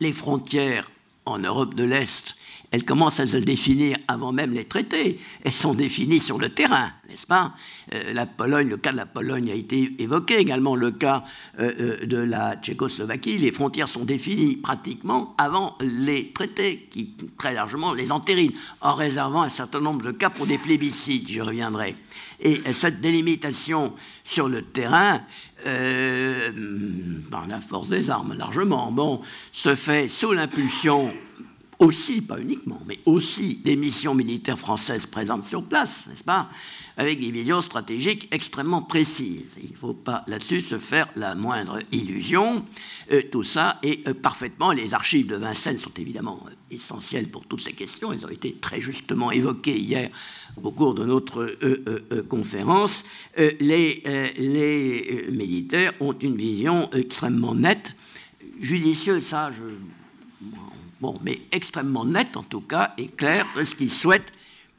les 0.00 0.12
frontières 0.12 0.90
en 1.26 1.38
Europe 1.38 1.74
de 1.74 1.84
l'Est 1.84 2.36
elles 2.74 2.84
commencent 2.84 3.20
à 3.20 3.26
se 3.28 3.36
définir 3.36 3.96
avant 4.08 4.32
même 4.32 4.50
les 4.50 4.64
traités. 4.64 5.20
Elles 5.44 5.52
sont 5.52 5.74
définies 5.74 6.18
sur 6.18 6.38
le 6.38 6.48
terrain, 6.48 6.90
n'est-ce 7.08 7.24
pas? 7.24 7.54
Euh, 7.94 8.12
La 8.12 8.26
Pologne, 8.26 8.68
le 8.68 8.76
cas 8.76 8.90
de 8.90 8.96
la 8.96 9.06
Pologne 9.06 9.52
a 9.52 9.54
été 9.54 9.94
évoqué, 10.00 10.38
également 10.38 10.74
le 10.74 10.90
cas 10.90 11.22
euh, 11.60 11.72
euh, 11.78 12.04
de 12.04 12.16
la 12.16 12.56
Tchécoslovaquie. 12.56 13.38
Les 13.38 13.52
frontières 13.52 13.88
sont 13.88 14.04
définies 14.04 14.56
pratiquement 14.56 15.36
avant 15.38 15.78
les 15.80 16.32
traités, 16.32 16.88
qui 16.90 17.14
très 17.38 17.54
largement 17.54 17.92
les 17.92 18.10
entérinent, 18.10 18.54
en 18.80 18.94
réservant 18.94 19.42
un 19.42 19.48
certain 19.48 19.78
nombre 19.78 20.06
de 20.06 20.10
cas 20.10 20.30
pour 20.30 20.48
des 20.48 20.58
plébiscites, 20.58 21.30
je 21.30 21.42
reviendrai. 21.42 21.94
Et 22.40 22.60
cette 22.72 23.00
délimitation 23.00 23.92
sur 24.24 24.48
le 24.48 24.62
terrain, 24.62 25.20
par 27.30 27.46
la 27.46 27.60
force 27.60 27.88
des 27.88 28.10
armes 28.10 28.34
largement, 28.34 28.90
bon, 28.90 29.20
se 29.52 29.76
fait 29.76 30.08
sous 30.08 30.32
l'impulsion 30.32 31.14
aussi, 31.78 32.20
pas 32.20 32.38
uniquement, 32.40 32.80
mais 32.86 32.98
aussi 33.04 33.56
des 33.56 33.76
missions 33.76 34.14
militaires 34.14 34.58
françaises 34.58 35.06
présentes 35.06 35.44
sur 35.44 35.64
place, 35.64 36.06
n'est-ce 36.08 36.24
pas 36.24 36.48
Avec 36.96 37.20
des 37.20 37.30
visions 37.30 37.60
stratégiques 37.60 38.28
extrêmement 38.30 38.82
précises. 38.82 39.54
Il 39.62 39.72
ne 39.72 39.76
faut 39.76 39.94
pas 39.94 40.24
là-dessus 40.26 40.62
se 40.62 40.78
faire 40.78 41.08
la 41.16 41.34
moindre 41.34 41.80
illusion. 41.92 42.64
Euh, 43.12 43.22
tout 43.30 43.44
ça 43.44 43.78
est 43.82 44.06
euh, 44.06 44.14
parfaitement. 44.14 44.72
Les 44.72 44.94
archives 44.94 45.26
de 45.26 45.36
Vincennes 45.36 45.78
sont 45.78 45.92
évidemment 45.98 46.40
euh, 46.46 46.74
essentielles 46.74 47.28
pour 47.28 47.44
toutes 47.46 47.62
ces 47.62 47.72
questions. 47.72 48.12
Elles 48.12 48.24
ont 48.24 48.30
été 48.30 48.54
très 48.54 48.80
justement 48.80 49.30
évoquées 49.30 49.78
hier 49.78 50.10
au 50.62 50.70
cours 50.70 50.94
de 50.94 51.04
notre 51.04 51.52
conférence. 52.28 53.04
les, 53.36 54.02
les 54.38 55.26
militaires 55.32 55.92
ont 55.98 56.12
une 56.12 56.36
vision 56.36 56.88
extrêmement 56.92 57.54
nette, 57.54 57.96
judicieuse, 58.60 59.24
ça, 59.24 59.50
je 59.50 59.62
bon, 61.04 61.18
mais 61.22 61.38
extrêmement 61.52 62.06
net 62.06 62.34
en 62.34 62.42
tout 62.42 62.62
cas, 62.62 62.94
et 62.96 63.06
clair 63.06 63.46
de 63.56 63.64
ce 63.64 63.74
qu'ils 63.74 63.90
souhaitent 63.90 64.32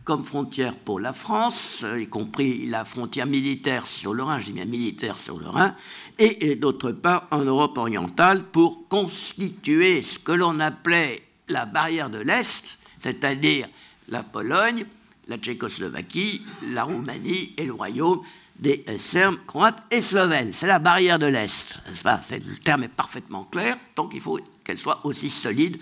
comme 0.03 0.23
frontière 0.23 0.75
pour 0.75 0.99
la 0.99 1.13
France, 1.13 1.83
euh, 1.83 2.01
y 2.01 2.07
compris 2.07 2.65
la 2.65 2.83
frontière 2.83 3.27
militaire 3.27 3.85
sur 3.85 4.13
le 4.13 4.23
Rhin, 4.23 4.39
je 4.39 4.45
dis 4.45 4.51
bien 4.53 4.65
militaire 4.65 5.17
sur 5.17 5.37
le 5.37 5.47
Rhin, 5.47 5.75
et, 6.17 6.55
d'autre 6.55 6.91
part 6.91 7.27
en 7.29 7.43
Europe 7.43 7.77
orientale 7.77 8.43
pour 8.43 8.87
constituer 8.87 10.01
ce 10.01 10.17
que 10.17 10.31
l'on 10.31 10.59
appelait 10.59 11.21
la 11.47 11.65
barrière 11.65 12.09
de 12.09 12.19
l'Est, 12.19 12.79
c'est-à-dire 12.99 13.67
la 14.07 14.23
Pologne, 14.23 14.85
la 15.27 15.37
Tchécoslovaquie, 15.37 16.41
la 16.71 16.83
Roumanie 16.83 17.53
et 17.57 17.65
le 17.65 17.73
Royaume 17.73 18.21
des 18.59 18.83
Serbes, 18.97 19.37
Croates 19.45 19.83
et 19.91 20.01
Slovènes. 20.01 20.53
C'est 20.53 20.67
la 20.67 20.79
barrière 20.79 21.19
de 21.19 21.27
l'Est. 21.27 21.79
Le 21.87 22.59
terme 22.63 22.83
est 22.83 22.87
parfaitement 22.87 23.43
clair, 23.43 23.77
donc 23.95 24.13
il 24.13 24.21
faut 24.21 24.39
qu'elle 24.65 24.77
soit 24.77 25.05
aussi 25.05 25.29
solide 25.29 25.77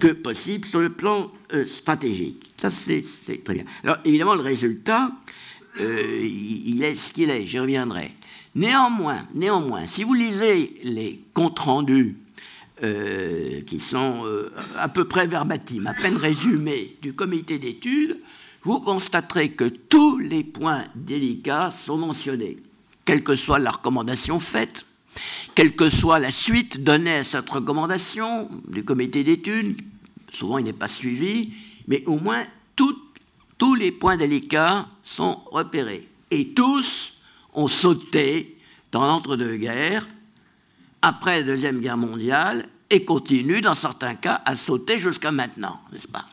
que 0.00 0.08
possible 0.08 0.64
sur 0.64 0.80
le 0.80 0.90
plan 0.90 1.30
euh, 1.52 1.66
stratégique. 1.66 2.42
Ça, 2.56 2.70
c'est 2.70 3.02
très 3.44 3.54
bien. 3.54 3.64
Alors, 3.82 3.98
évidemment, 4.04 4.34
le 4.34 4.42
résultat, 4.42 5.10
euh, 5.80 6.20
il 6.22 6.82
est 6.82 6.94
ce 6.94 7.12
qu'il 7.12 7.30
est, 7.30 7.44
j'y 7.44 7.58
reviendrai. 7.58 8.12
Néanmoins, 8.54 9.26
néanmoins, 9.34 9.86
si 9.86 10.04
vous 10.04 10.14
lisez 10.14 10.80
les 10.84 11.20
comptes 11.34 11.58
rendus 11.58 12.16
euh, 12.82 13.60
qui 13.62 13.80
sont 13.80 14.24
à 14.76 14.88
peu 14.88 15.04
près 15.04 15.26
verbatim, 15.26 15.86
à 15.86 15.94
peine 15.94 16.16
résumés 16.16 16.96
du 17.02 17.12
comité 17.12 17.58
d'études, 17.58 18.18
vous 18.62 18.80
constaterez 18.80 19.50
que 19.50 19.64
tous 19.64 20.18
les 20.18 20.44
points 20.44 20.84
délicats 20.94 21.70
sont 21.70 21.96
mentionnés, 21.96 22.58
quelle 23.04 23.22
que 23.22 23.34
soit 23.34 23.58
la 23.58 23.70
recommandation 23.70 24.38
faite, 24.38 24.84
quelle 25.54 25.74
que 25.74 25.88
soit 25.88 26.18
la 26.18 26.30
suite 26.30 26.82
donnée 26.82 27.16
à 27.16 27.24
cette 27.24 27.48
recommandation 27.48 28.48
du 28.68 28.84
comité 28.84 29.24
d'études, 29.24 29.80
souvent 30.32 30.58
il 30.58 30.64
n'est 30.64 30.72
pas 30.72 30.88
suivi, 30.88 31.52
mais 31.86 32.02
au 32.06 32.18
moins 32.18 32.44
tous 32.76 33.74
les 33.74 33.90
points 33.90 34.16
délicats 34.16 34.86
sont 35.02 35.40
repérés. 35.50 36.06
Et 36.30 36.48
tous 36.48 37.14
ont 37.54 37.66
sauté 37.66 38.56
dans 38.92 39.04
l'entre-deux-guerres, 39.04 40.06
après 41.02 41.38
la 41.38 41.42
Deuxième 41.42 41.80
Guerre 41.80 41.96
mondiale, 41.96 42.68
et 42.90 43.04
continuent 43.04 43.60
dans 43.60 43.74
certains 43.74 44.14
cas 44.14 44.42
à 44.44 44.54
sauter 44.56 44.98
jusqu'à 44.98 45.32
maintenant, 45.32 45.80
n'est-ce 45.92 46.08
pas? 46.08 46.24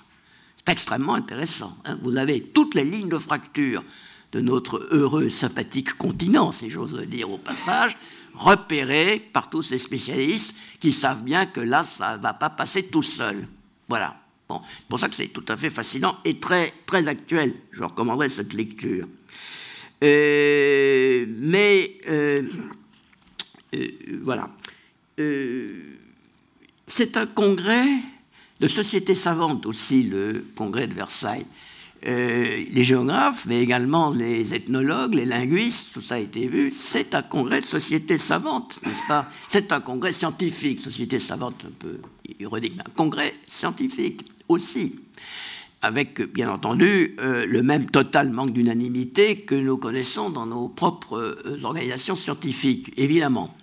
C'est 0.56 0.72
extrêmement 0.72 1.16
intéressant. 1.16 1.76
Hein. 1.84 1.98
Vous 2.02 2.18
avez 2.18 2.42
toutes 2.42 2.76
les 2.76 2.84
lignes 2.84 3.10
de 3.10 3.18
fracture 3.18 3.84
de 4.32 4.42
notre 4.42 4.88
heureux, 4.92 5.30
sympathique 5.30 5.94
continent, 5.94 6.52
si 6.52 6.70
j'ose 6.70 6.94
le 6.94 7.06
dire 7.06 7.30
au 7.32 7.38
passage, 7.38 7.98
repéré 8.38 9.20
par 9.20 9.50
tous 9.50 9.64
ces 9.64 9.78
spécialistes 9.78 10.54
qui 10.80 10.92
savent 10.92 11.24
bien 11.24 11.46
que 11.46 11.60
là, 11.60 11.84
ça 11.84 12.18
ne 12.18 12.22
va 12.22 12.34
pas 12.34 12.50
passer 12.50 12.84
tout 12.84 13.02
seul. 13.02 13.48
Voilà. 13.88 14.18
Bon, 14.48 14.62
c'est 14.78 14.88
pour 14.88 15.00
ça 15.00 15.10
que 15.10 15.16
c'est 15.16 15.28
tout 15.28 15.46
à 15.48 15.58
fait 15.58 15.70
fascinant 15.70 16.18
et 16.24 16.40
très, 16.40 16.74
actuel. 17.08 17.54
Je 17.72 17.84
recommanderais 17.84 18.30
cette 18.30 18.54
lecture. 18.54 19.08
Euh, 20.04 21.26
mais 21.28 21.98
euh, 22.08 22.44
euh, 23.74 23.88
voilà. 24.24 24.50
c'est 26.86 27.18
un 27.18 27.26
congrès 27.26 27.88
de 28.60 28.68
sociétés 28.68 29.16
savantes 29.16 29.66
aussi, 29.66 30.04
le 30.04 30.46
congrès 30.56 30.88
de 30.88 30.94
Versailles. 30.94 31.46
Euh, 32.08 32.64
les 32.72 32.84
géographes, 32.84 33.46
mais 33.48 33.64
également 33.64 34.12
les 34.12 34.54
ethnologues, 34.54 35.16
les 35.16 35.26
linguistes, 35.26 35.88
tout 35.94 36.02
ça 36.02 36.16
a 36.16 36.20
été 36.20 36.48
vu, 36.48 36.72
c'est 36.72 37.16
un 37.16 37.24
congrès 37.24 37.62
de 37.62 37.66
société 37.66 38.20
savante, 38.20 38.80
n'est-ce 38.86 39.08
pas? 39.08 39.28
C'est 39.48 39.72
un 39.72 39.80
congrès 39.80 40.12
scientifique, 40.12 40.82
société 40.82 41.20
savante 41.20 41.66
un 41.66 41.74
peu 41.80 41.98
ironique, 42.40 42.74
mais 42.78 42.84
un 42.86 42.94
congrès 42.96 43.34
scientifique 43.48 44.22
aussi, 44.48 44.98
avec 45.82 46.32
bien 46.32 46.52
entendu 46.52 47.16
euh, 47.22 47.48
le 47.48 47.64
même 47.64 47.90
total 47.90 48.30
manque 48.30 48.54
d'unanimité 48.54 49.38
que 49.38 49.56
nous 49.56 49.78
connaissons 49.78 50.30
dans 50.30 50.46
nos 50.46 50.68
propres 50.68 51.18
euh, 51.18 51.64
organisations 51.64 52.16
scientifiques, 52.16 52.94
évidemment. 52.98 53.56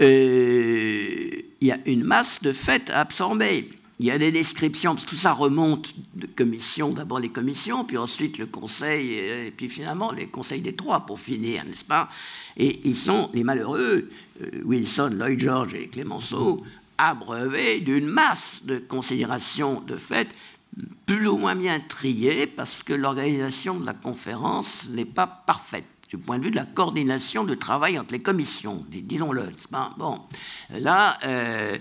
Il 0.00 1.44
y 1.60 1.70
a 1.70 1.78
une 1.86 2.02
masse 2.02 2.42
de 2.42 2.52
faits 2.52 2.90
à 2.90 3.02
absorber 3.02 3.68
il 4.00 4.06
y 4.06 4.10
a 4.10 4.18
des 4.18 4.32
descriptions, 4.32 4.94
parce 4.94 5.04
que 5.04 5.10
tout 5.10 5.16
ça 5.16 5.32
remonte 5.32 5.94
de 6.14 6.26
commissions, 6.26 6.92
d'abord 6.92 7.20
les 7.20 7.28
commissions, 7.28 7.84
puis 7.84 7.98
ensuite 7.98 8.38
le 8.38 8.46
conseil, 8.46 9.12
et, 9.14 9.52
puis 9.56 9.68
finalement 9.68 10.12
les 10.12 10.26
conseils 10.26 10.60
des 10.60 10.74
trois 10.74 11.00
pour 11.00 11.20
finir, 11.20 11.64
n'est-ce 11.64 11.84
pas? 11.84 12.10
Et 12.56 12.80
ils 12.84 12.96
sont, 12.96 13.30
les 13.32 13.44
malheureux, 13.44 14.10
euh, 14.42 14.50
Wilson, 14.64 15.10
Lloyd 15.12 15.38
George 15.38 15.74
et 15.74 15.88
Clémenceau, 15.88 16.62
abreuvés 16.98 17.80
d'une 17.80 18.06
masse 18.06 18.62
de 18.64 18.78
considérations 18.78 19.80
de 19.80 19.96
fait 19.96 20.28
plus 21.06 21.28
ou 21.28 21.36
moins 21.36 21.54
bien 21.54 21.78
triées, 21.80 22.46
parce 22.46 22.82
que 22.82 22.94
l'organisation 22.94 23.78
de 23.78 23.86
la 23.86 23.94
conférence 23.94 24.88
n'est 24.90 25.04
pas 25.04 25.26
parfaite 25.26 25.84
du 26.12 26.18
point 26.18 26.38
de 26.38 26.44
vue 26.44 26.50
de 26.50 26.56
la 26.56 26.66
coordination 26.66 27.42
du 27.42 27.56
travail 27.56 27.98
entre 27.98 28.12
les 28.12 28.20
commissions, 28.20 28.84
disons-le. 28.90 29.44
Bon, 29.96 30.20
là, 30.78 31.16
euh, 31.24 31.74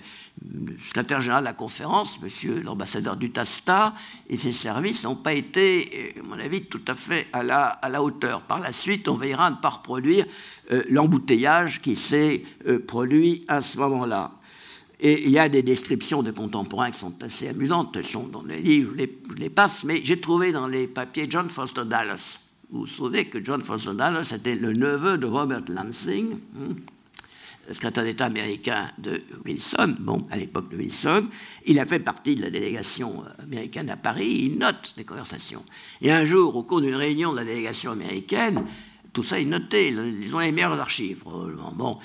le 0.49 0.79
secrétaire 0.79 1.19
général 1.19 1.43
de 1.43 1.49
la 1.49 1.53
conférence, 1.53 2.21
monsieur 2.21 2.61
l'ambassadeur 2.61 3.17
du 3.17 3.31
Tasta, 3.31 3.93
et 4.29 4.37
ses 4.37 4.53
services 4.53 5.03
n'ont 5.03 5.17
pas 5.17 5.33
été, 5.33 6.15
à 6.17 6.23
mon 6.23 6.39
avis, 6.39 6.61
tout 6.61 6.79
à 6.87 6.95
fait 6.95 7.27
à 7.33 7.43
la, 7.43 8.01
hauteur. 8.01 8.39
Par 8.43 8.61
la 8.61 8.71
suite, 8.71 9.09
on 9.09 9.15
veillera 9.15 9.47
à 9.47 9.51
ne 9.51 9.57
pas 9.57 9.67
reproduire 9.67 10.25
euh, 10.71 10.81
l'embouteillage 10.89 11.81
qui 11.81 11.97
s'est 11.97 12.45
euh, 12.67 12.79
produit 12.79 13.43
à 13.49 13.61
ce 13.61 13.79
moment-là. 13.79 14.31
Et 15.01 15.25
il 15.25 15.31
y 15.31 15.39
a 15.39 15.49
des 15.49 15.61
descriptions 15.61 16.23
de 16.23 16.31
contemporains 16.31 16.91
qui 16.91 16.99
sont 16.99 17.21
assez 17.21 17.49
amusantes, 17.49 17.97
elles 17.97 18.05
sont 18.05 18.27
dans 18.27 18.43
les 18.43 18.61
livres, 18.61 18.93
je 18.97 19.35
les 19.35 19.49
passe, 19.49 19.83
mais 19.83 19.99
j'ai 20.05 20.21
trouvé 20.21 20.53
dans 20.53 20.67
les 20.67 20.87
papiers 20.87 21.27
John 21.29 21.49
Foster 21.49 21.83
Dallas. 21.83 22.40
Vous 22.71 22.81
vous 22.81 22.87
souvenez 22.87 23.25
que 23.25 23.43
John 23.43 23.61
Foster 23.61 23.93
Dallas 23.93 24.31
était 24.33 24.55
le 24.55 24.71
neveu 24.71 25.17
de 25.17 25.25
Robert 25.25 25.63
Lansing, 25.67 26.37
hein, 26.57 26.75
secrétaire 27.73 28.05
d'État 28.05 28.25
américain 28.25 28.89
de 28.97 29.21
Wilson, 29.45 29.95
bon, 29.99 30.25
à 30.31 30.37
l'époque 30.37 30.69
de 30.69 30.77
Wilson, 30.77 31.27
il 31.65 31.79
a 31.79 31.85
fait 31.85 31.99
partie 31.99 32.35
de 32.35 32.43
la 32.43 32.49
délégation 32.49 33.25
américaine 33.39 33.89
à 33.89 33.97
Paris, 33.97 34.45
il 34.45 34.57
note 34.57 34.93
les 34.95 35.03
conversations. 35.03 35.65
Et 36.01 36.13
un 36.13 36.23
jour, 36.23 36.55
au 36.55 36.63
cours 36.63 36.79
d'une 36.79 36.95
réunion 36.95 37.33
de 37.33 37.37
la 37.37 37.45
délégation 37.45 37.91
américaine, 37.91 38.63
tout 39.11 39.25
ça 39.25 39.37
est 39.37 39.45
noté, 39.45 39.89
ils 39.89 40.33
ont 40.33 40.39
les 40.39 40.53
meilleures 40.53 40.79
archives. 40.79 41.23
Bon, 41.25 41.99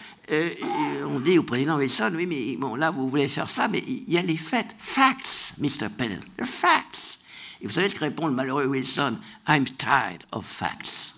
on 1.09 1.21
dit 1.21 1.39
au 1.39 1.45
président 1.45 1.77
Wilson, 1.77 2.13
oui, 2.17 2.27
mais 2.27 2.57
bon, 2.57 2.75
là, 2.75 2.91
vous 2.91 3.09
voulez 3.09 3.29
faire 3.29 3.49
ça, 3.49 3.69
mais 3.69 3.85
il 3.87 4.13
y 4.13 4.19
a 4.19 4.23
les 4.23 4.37
faits. 4.37 4.75
Facts, 4.79 5.55
Mr. 5.59 5.89
Pennell, 5.97 6.21
facts. 6.43 7.21
Et 7.61 7.67
vous 7.67 7.73
savez 7.73 7.89
ce 7.89 7.95
que 7.95 8.01
répond 8.01 8.27
le 8.27 8.35
malheureux 8.35 8.67
Wilson? 8.67 9.17
I'm 9.49 9.65
tired 9.65 10.25
of 10.33 10.45
facts. 10.45 11.15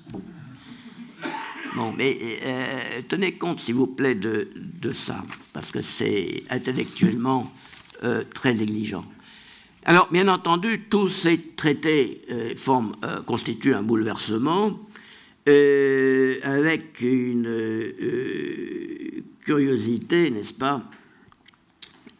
Bon, 1.75 1.92
mais 1.97 2.18
euh, 2.45 3.02
tenez 3.09 3.33
compte, 3.33 3.61
s'il 3.61 3.75
vous 3.75 3.87
plaît, 3.87 4.14
de, 4.14 4.49
ça, 4.92 5.25
parce 5.52 5.71
que 5.71 5.83
c'est 5.83 6.42
intellectuellement 6.50 7.52
euh, 8.04 8.25
très 8.35 8.54
négligent. 8.54 9.04
Alors, 9.85 10.09
bien 10.11 10.28
entendu, 10.28 10.87
tous 10.90 11.09
ces 11.09 11.38
traités 11.57 12.23
euh, 12.30 12.54
forment, 12.57 12.95
constituent 13.26 13.75
un 13.75 13.83
bouleversement, 13.83 14.78
avec 15.47 17.00
une 17.00 17.49
curiosité, 19.45 20.30
n'est-ce 20.30 20.52
pas, 20.52 20.83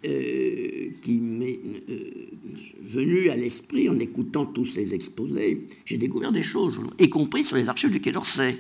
qui 0.03 1.21
venu 2.89 3.29
à 3.31 3.37
l'esprit 3.37 3.89
en 3.89 3.99
écoutant 3.99 4.47
tous 4.47 4.67
ces 4.67 4.95
exposés, 4.95 5.67
j'ai 5.85 5.99
découvert 5.99 6.33
des 6.33 6.43
choses, 6.43 6.81
y 6.99 7.09
compris 7.09 7.45
sur 7.45 7.57
les 7.57 7.69
archives 7.69 7.91
du 7.91 8.01
Quai 8.01 8.13
d'Orsay, 8.13 8.57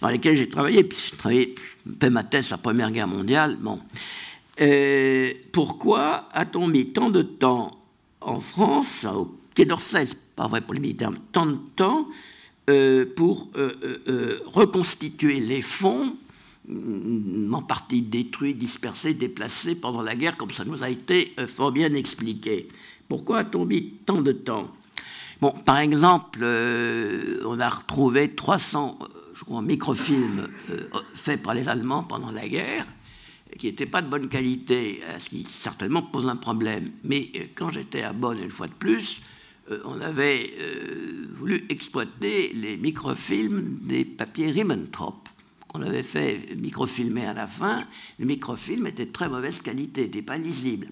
dans 0.00 0.08
lesquelles 0.08 0.36
j'ai 0.36 0.48
travaillé, 0.48 0.82
puis 0.84 0.98
j'ai 1.10 1.16
travaillé, 1.16 1.54
fait 2.00 2.10
ma 2.10 2.24
thèse 2.24 2.50
la 2.50 2.58
Première 2.58 2.90
Guerre 2.90 3.08
mondiale. 3.08 3.56
Bon. 3.60 3.78
Euh, 4.60 5.28
pourquoi 5.52 6.28
a-t-on 6.32 6.66
mis 6.66 6.86
tant 6.86 7.10
de 7.10 7.22
temps 7.22 7.70
en 8.20 8.40
France, 8.40 9.04
au 9.04 9.36
Quai 9.54 9.66
d'Orsay, 9.66 10.06
pas 10.34 10.48
vrai 10.48 10.62
pour 10.62 10.74
les 10.74 10.80
militaires, 10.80 11.12
tant 11.32 11.46
de 11.46 11.58
temps 11.76 12.08
euh, 12.70 13.04
pour 13.14 13.50
euh, 13.56 14.38
reconstituer 14.46 15.40
les 15.40 15.62
fonds 15.62 16.16
en 17.52 17.62
partie 17.62 18.02
détruits, 18.02 18.54
dispersés, 18.54 19.14
déplacés 19.14 19.76
pendant 19.76 20.02
la 20.02 20.16
guerre, 20.16 20.36
comme 20.36 20.50
ça 20.50 20.64
nous 20.64 20.82
a 20.82 20.90
été 20.90 21.32
fort 21.46 21.70
bien 21.70 21.94
expliqué? 21.94 22.68
Pourquoi 23.08 23.38
a-t-on 23.38 23.64
mis 23.64 23.94
tant 24.04 24.20
de 24.20 24.32
temps? 24.32 24.72
Bon, 25.40 25.50
par 25.50 25.78
exemple, 25.78 26.40
euh, 26.42 27.42
on 27.44 27.60
a 27.60 27.68
retrouvé 27.68 28.34
300 28.34 28.98
euh, 29.50 29.60
microfilms 29.60 30.48
euh, 30.70 30.88
faits 31.14 31.42
par 31.42 31.54
les 31.54 31.68
Allemands 31.68 32.02
pendant 32.02 32.30
la 32.30 32.48
guerre, 32.48 32.86
qui 33.58 33.66
n'étaient 33.66 33.86
pas 33.86 34.00
de 34.00 34.08
bonne 34.08 34.28
qualité, 34.28 35.02
ce 35.18 35.28
qui 35.28 35.44
certainement 35.44 36.02
pose 36.02 36.26
un 36.28 36.36
problème. 36.36 36.90
Mais 37.04 37.30
quand 37.54 37.70
j'étais 37.70 38.02
à 38.02 38.12
Bonn, 38.12 38.38
une 38.42 38.50
fois 38.50 38.66
de 38.66 38.72
plus, 38.72 39.22
on 39.84 40.00
avait 40.00 40.50
voulu 41.38 41.64
exploiter 41.68 42.52
les 42.54 42.76
microfilms 42.76 43.78
des 43.82 44.04
papiers 44.04 44.50
Ribbentrop 44.50 45.28
qu'on 45.68 45.82
avait 45.82 46.02
fait 46.02 46.54
microfilmer 46.56 47.26
à 47.26 47.34
la 47.34 47.46
fin. 47.46 47.84
Le 48.18 48.26
microfilm 48.26 48.86
était 48.86 49.06
de 49.06 49.12
très 49.12 49.28
mauvaise 49.28 49.60
qualité, 49.60 50.02
n'était 50.02 50.22
pas 50.22 50.36
lisible. 50.36 50.88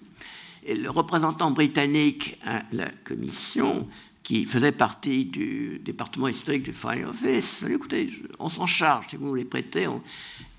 Et 0.67 0.75
le 0.75 0.89
représentant 0.89 1.51
britannique 1.51 2.37
à 2.43 2.63
la 2.71 2.89
commission, 3.03 3.87
qui 4.23 4.45
faisait 4.45 4.71
partie 4.71 5.25
du 5.25 5.79
département 5.85 6.27
historique 6.27 6.63
du 6.63 6.73
Foreign 6.73 7.05
Office, 7.05 7.61
a 7.61 7.67
dit, 7.67 7.73
écoutez, 7.73 8.09
on 8.39 8.49
s'en 8.49 8.65
charge 8.65 9.09
si 9.09 9.15
vous 9.15 9.27
voulez 9.27 9.45
prêter. 9.45 9.87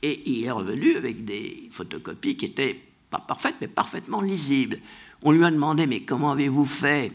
Et 0.03 0.31
il 0.31 0.45
est 0.45 0.51
revenu 0.53 0.97
avec 0.97 1.25
des 1.25 1.69
photocopies 1.73 2.37
qui 2.37 2.45
étaient 2.45 2.81
pas 3.11 3.19
parfaites, 3.19 3.57
mais 3.61 3.67
parfaitement 3.67 4.21
lisibles. 4.21 4.79
On 5.23 5.33
lui 5.33 5.45
a 5.45 5.51
demandé, 5.51 5.89
mais 5.89 6.03
comment 6.03 6.31
avez-vous 6.31 6.67
fait? 6.67 7.11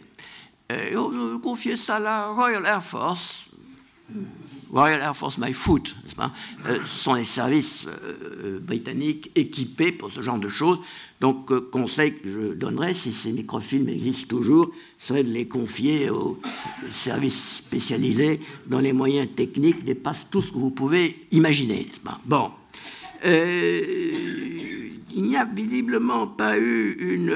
On 0.70 1.36
a 1.36 1.40
confié 1.40 1.78
ça 1.78 1.96
à 1.96 2.00
la 2.00 2.28
Royal 2.28 2.66
Air 2.66 2.84
Force. 2.84 3.46
Royal 4.72 5.01
Air 5.01 5.15
Force 5.15 5.38
My 5.38 5.53
Foot, 5.53 5.96
pas 6.15 6.32
euh, 6.65 6.80
ce 6.86 7.03
sont 7.03 7.13
les 7.13 7.25
services 7.25 7.88
euh, 7.88 8.60
britanniques 8.60 9.32
équipés 9.36 9.91
pour 9.91 10.12
ce 10.12 10.22
genre 10.22 10.39
de 10.39 10.48
choses. 10.48 10.80
Donc, 11.20 11.51
euh, 11.51 11.60
conseil 11.72 12.13
que 12.13 12.30
je 12.30 12.53
donnerais, 12.53 12.94
si 12.94 13.12
ces 13.12 13.32
microfilms 13.32 13.89
existent 13.89 14.38
toujours, 14.38 14.72
serait 14.98 15.24
de 15.24 15.31
les 15.31 15.48
confier 15.48 16.09
aux 16.09 16.40
services 16.90 17.57
spécialisés 17.57 18.40
dont 18.68 18.79
les 18.79 18.94
moyens 18.94 19.27
techniques 19.36 19.83
dépassent 19.83 20.27
tout 20.31 20.42
ce 20.42 20.51
que 20.51 20.57
vous 20.57 20.72
pouvez 20.72 21.27
imaginer. 21.31 21.88
Bon. 22.25 22.51
il 23.24 24.94
n'y 25.16 25.36
a 25.36 25.46
visiblement 25.46 26.27
pas 26.27 26.57
eu 26.57 26.94
une 27.00 27.36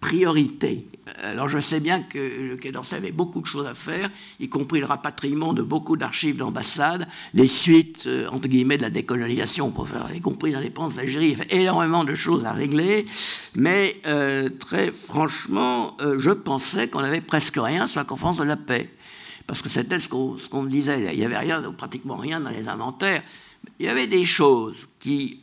priorité 0.00 0.86
alors 1.22 1.48
je 1.48 1.60
sais 1.60 1.80
bien 1.80 2.02
que 2.02 2.18
le 2.18 2.56
Quai 2.56 2.72
d'Orsay 2.72 2.96
avait 2.96 3.12
beaucoup 3.12 3.40
de 3.40 3.46
choses 3.46 3.66
à 3.66 3.74
faire, 3.74 4.08
y 4.40 4.48
compris 4.48 4.80
le 4.80 4.86
rapatriement 4.86 5.54
de 5.54 5.62
beaucoup 5.62 5.96
d'archives 5.96 6.36
d'ambassades, 6.36 7.06
les 7.34 7.46
suites, 7.46 8.04
euh, 8.06 8.28
entre 8.30 8.48
guillemets, 8.48 8.76
de 8.76 8.82
la 8.82 8.90
décolonisation, 8.90 9.72
y 10.14 10.20
compris 10.20 10.50
l'indépendance 10.50 10.96
d'Algérie. 10.96 11.26
Il 11.26 11.38
y 11.38 11.40
avait 11.40 11.62
énormément 11.62 12.04
de 12.04 12.14
choses 12.14 12.44
à 12.44 12.52
régler, 12.52 13.06
mais 13.54 13.96
euh, 14.06 14.48
très 14.48 14.92
franchement, 14.92 15.96
euh, 16.00 16.16
je 16.18 16.30
pensais 16.30 16.88
qu'on 16.88 17.00
avait 17.00 17.20
presque 17.20 17.56
rien 17.56 17.86
sur 17.86 18.00
la 18.00 18.04
conférence 18.04 18.38
de 18.38 18.44
la 18.44 18.56
paix. 18.56 18.90
Parce 19.46 19.62
que 19.62 19.68
c'était 19.68 20.00
ce 20.00 20.08
qu'on 20.08 20.62
me 20.62 20.68
disait. 20.68 21.12
Il 21.12 21.18
n'y 21.18 21.24
avait 21.24 21.38
rien, 21.38 21.62
pratiquement 21.70 22.16
rien 22.16 22.40
dans 22.40 22.50
les 22.50 22.68
inventaires 22.68 23.22
il 23.78 23.86
y 23.86 23.88
avait 23.88 24.06
des 24.06 24.24
choses 24.24 24.88
qui 25.00 25.40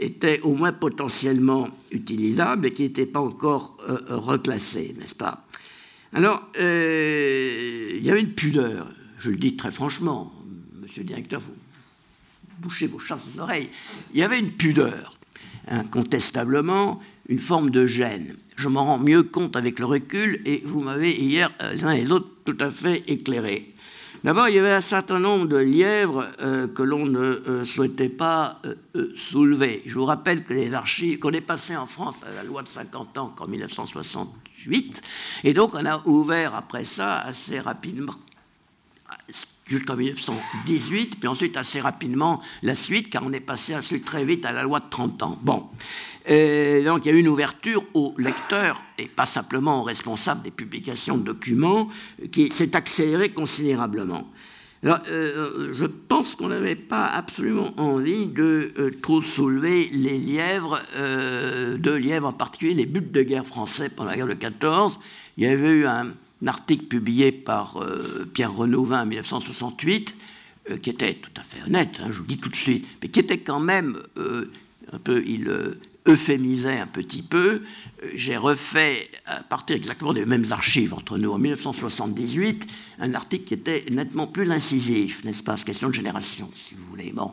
étaient 0.00 0.40
au 0.40 0.54
moins 0.54 0.72
potentiellement 0.72 1.68
utilisables 1.92 2.66
et 2.66 2.70
qui 2.70 2.82
n'étaient 2.82 3.06
pas 3.06 3.20
encore 3.20 3.76
euh, 3.88 3.98
reclassées, 4.08 4.94
n'est-ce 4.98 5.14
pas? 5.14 5.46
Alors, 6.12 6.42
euh, 6.58 7.90
il 7.94 8.02
y 8.02 8.10
avait 8.10 8.20
une 8.20 8.32
pudeur, 8.32 8.90
je 9.18 9.30
le 9.30 9.36
dis 9.36 9.56
très 9.56 9.70
franchement, 9.70 10.32
monsieur 10.80 11.02
le 11.02 11.08
directeur, 11.08 11.40
vous 11.40 11.54
bouchez 12.58 12.86
vos 12.86 12.98
chasses 12.98 13.26
aux 13.34 13.40
oreilles, 13.40 13.68
il 14.12 14.20
y 14.20 14.22
avait 14.22 14.38
une 14.38 14.50
pudeur, 14.50 15.18
incontestablement, 15.68 17.00
une 17.28 17.38
forme 17.38 17.70
de 17.70 17.86
gêne. 17.86 18.36
Je 18.56 18.68
m'en 18.68 18.84
rends 18.84 18.98
mieux 18.98 19.22
compte 19.22 19.56
avec 19.56 19.78
le 19.78 19.84
recul 19.84 20.40
et 20.44 20.62
vous 20.64 20.80
m'avez 20.80 21.12
hier, 21.12 21.52
les 21.72 21.84
uns 21.84 21.92
et 21.92 22.02
les 22.02 22.10
autres, 22.10 22.28
tout 22.44 22.56
à 22.60 22.70
fait 22.70 23.02
éclairé. 23.08 23.70
D'abord, 24.22 24.48
il 24.50 24.56
y 24.56 24.58
avait 24.58 24.72
un 24.72 24.82
certain 24.82 25.18
nombre 25.18 25.46
de 25.46 25.56
lièvres 25.56 26.28
euh, 26.42 26.68
que 26.68 26.82
l'on 26.82 27.06
ne 27.06 27.18
euh, 27.18 27.64
souhaitait 27.64 28.10
pas 28.10 28.60
euh, 28.66 29.14
soulever. 29.16 29.82
Je 29.86 29.94
vous 29.94 30.04
rappelle 30.04 30.44
que 30.44 30.52
les 30.52 30.74
archives, 30.74 31.18
qu'on 31.18 31.30
est 31.30 31.40
passé 31.40 31.74
en 31.74 31.86
France 31.86 32.22
à 32.24 32.34
la 32.34 32.42
loi 32.42 32.62
de 32.62 32.68
50 32.68 33.16
ans 33.16 33.32
qu'en 33.34 33.46
1968, 33.46 35.00
et 35.44 35.54
donc 35.54 35.74
on 35.74 35.86
a 35.86 36.06
ouvert 36.06 36.54
après 36.54 36.84
ça 36.84 37.18
assez 37.18 37.60
rapidement, 37.60 38.14
jusqu'en 39.66 39.96
1918, 39.96 41.20
puis 41.20 41.28
ensuite 41.28 41.56
assez 41.56 41.80
rapidement 41.80 42.42
la 42.62 42.74
suite, 42.74 43.08
car 43.10 43.22
on 43.24 43.32
est 43.32 43.40
passé 43.40 43.74
ensuite 43.76 44.04
très 44.04 44.24
vite 44.24 44.44
à 44.44 44.52
la 44.52 44.62
loi 44.62 44.80
de 44.80 44.90
30 44.90 45.22
ans. 45.22 45.38
Bon. 45.42 45.66
Et 46.26 46.82
donc 46.84 47.04
il 47.04 47.12
y 47.12 47.14
a 47.14 47.16
eu 47.16 47.20
une 47.20 47.28
ouverture 47.28 47.84
aux 47.94 48.14
lecteurs 48.18 48.82
et 48.98 49.06
pas 49.06 49.26
simplement 49.26 49.80
aux 49.80 49.84
responsables 49.84 50.42
des 50.42 50.50
publications 50.50 51.16
de 51.16 51.22
documents 51.22 51.88
qui 52.30 52.50
s'est 52.50 52.76
accélérée 52.76 53.30
considérablement. 53.30 54.26
Alors, 54.82 55.00
euh, 55.10 55.74
je 55.74 55.84
pense 55.84 56.34
qu'on 56.36 56.48
n'avait 56.48 56.74
pas 56.74 57.04
absolument 57.04 57.68
envie 57.76 58.28
de 58.28 58.72
euh, 58.78 58.90
trop 59.02 59.20
soulever 59.20 59.90
les 59.92 60.16
lièvres, 60.16 60.80
euh, 60.96 61.76
deux 61.76 61.96
lièvres 61.96 62.28
en 62.28 62.32
particulier, 62.32 62.72
les 62.72 62.86
buts 62.86 63.02
de 63.02 63.22
guerre 63.22 63.44
français 63.44 63.90
pendant 63.90 64.08
la 64.10 64.16
guerre 64.16 64.26
de 64.26 64.34
14. 64.34 64.98
Il 65.36 65.44
y 65.44 65.46
avait 65.46 65.68
eu 65.68 65.86
un, 65.86 66.12
article 66.48 66.84
publié 66.84 67.32
par 67.32 67.84
Pierre 68.32 68.52
Renouvin 68.52 69.02
en 69.02 69.06
1968, 69.06 70.16
qui 70.82 70.90
était 70.90 71.14
tout 71.14 71.30
à 71.36 71.42
fait 71.42 71.62
honnête, 71.66 72.00
hein, 72.02 72.08
je 72.10 72.16
vous 72.16 72.22
le 72.22 72.28
dis 72.28 72.36
tout 72.38 72.48
de 72.48 72.56
suite, 72.56 72.86
mais 73.02 73.08
qui 73.08 73.20
était 73.20 73.38
quand 73.38 73.60
même 73.60 73.98
un 74.92 74.98
peu, 74.98 75.22
il 75.26 75.50
euphémisait 76.06 76.78
un 76.78 76.86
petit 76.86 77.22
peu, 77.22 77.62
j'ai 78.14 78.36
refait, 78.36 79.10
à 79.26 79.42
partir 79.42 79.76
exactement 79.76 80.12
des 80.12 80.24
mêmes 80.24 80.46
archives 80.50 80.94
entre 80.94 81.18
nous, 81.18 81.32
en 81.32 81.38
1978, 81.38 82.66
un 83.00 83.14
article 83.14 83.44
qui 83.44 83.54
était 83.54 83.84
nettement 83.90 84.26
plus 84.26 84.50
incisif, 84.50 85.24
n'est-ce 85.24 85.42
pas, 85.42 85.56
question 85.56 85.88
de 85.88 85.94
génération, 85.94 86.50
si 86.54 86.74
vous 86.74 86.84
voulez. 86.90 87.12
Bon. 87.12 87.32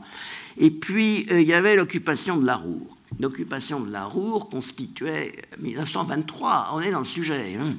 Et 0.57 0.71
puis, 0.71 1.25
euh, 1.31 1.41
il 1.41 1.47
y 1.47 1.53
avait 1.53 1.75
l'occupation 1.75 2.37
de 2.37 2.45
la 2.45 2.57
Roure. 2.57 2.96
L'occupation 3.19 3.79
de 3.79 3.91
la 3.91 4.05
Roure 4.05 4.49
constituait 4.49 5.31
1923, 5.59 6.71
on 6.73 6.81
est 6.81 6.91
dans 6.91 6.99
le 6.99 7.05
sujet. 7.05 7.55
Hein. 7.59 7.75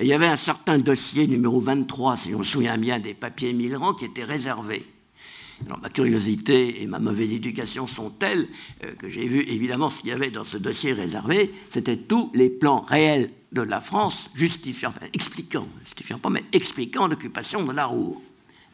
Il 0.00 0.06
y 0.06 0.12
avait 0.12 0.26
un 0.26 0.36
certain 0.36 0.78
dossier 0.78 1.26
numéro 1.26 1.60
23, 1.60 2.16
si 2.16 2.34
on 2.34 2.42
se 2.42 2.52
souvient 2.52 2.78
bien, 2.78 2.98
des 2.98 3.14
papiers 3.14 3.52
migrants 3.52 3.92
qui 3.92 4.04
était 4.04 4.24
réservé 4.24 4.86
alors, 5.66 5.80
ma 5.80 5.88
curiosité 5.88 6.82
et 6.82 6.86
ma 6.86 6.98
mauvaise 6.98 7.32
éducation 7.32 7.86
sont 7.86 8.10
telles 8.10 8.46
euh, 8.84 8.94
que 8.94 9.10
j'ai 9.10 9.26
vu 9.26 9.40
évidemment 9.48 9.90
ce 9.90 10.00
qu'il 10.00 10.10
y 10.10 10.12
avait 10.12 10.30
dans 10.30 10.44
ce 10.44 10.56
dossier 10.56 10.92
réservé, 10.92 11.52
c'était 11.70 11.96
tous 11.96 12.30
les 12.34 12.48
plans 12.48 12.80
réels 12.80 13.30
de 13.52 13.62
la 13.62 13.80
France 13.80 14.30
justifiant, 14.34 14.90
enfin, 14.90 15.06
expliquant, 15.14 15.66
justifiant 15.84 16.18
pas, 16.18 16.30
mais 16.30 16.44
expliquant 16.52 17.08
l'occupation 17.08 17.64
de 17.64 17.72
la 17.72 17.86
Roue, 17.86 18.22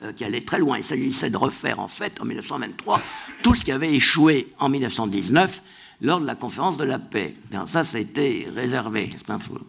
euh, 0.02 0.12
qui 0.12 0.24
allait 0.24 0.42
très 0.42 0.58
loin. 0.58 0.76
Il 0.76 0.84
s'agissait 0.84 1.30
de 1.30 1.36
refaire 1.36 1.80
en 1.80 1.88
fait 1.88 2.20
en 2.20 2.26
1923 2.26 3.00
tout 3.42 3.54
ce 3.54 3.64
qui 3.64 3.72
avait 3.72 3.94
échoué 3.94 4.48
en 4.58 4.68
1919 4.68 5.62
lors 6.04 6.20
de 6.20 6.26
la 6.26 6.34
conférence 6.34 6.76
de 6.76 6.84
la 6.84 6.98
paix. 6.98 7.34
ça, 7.66 7.82
ça 7.82 7.96
a 7.96 8.00
été 8.00 8.46
réservé. 8.54 9.10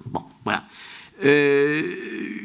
Bon, 0.07 0.23
voilà. 0.43 0.65
Euh, 1.23 1.81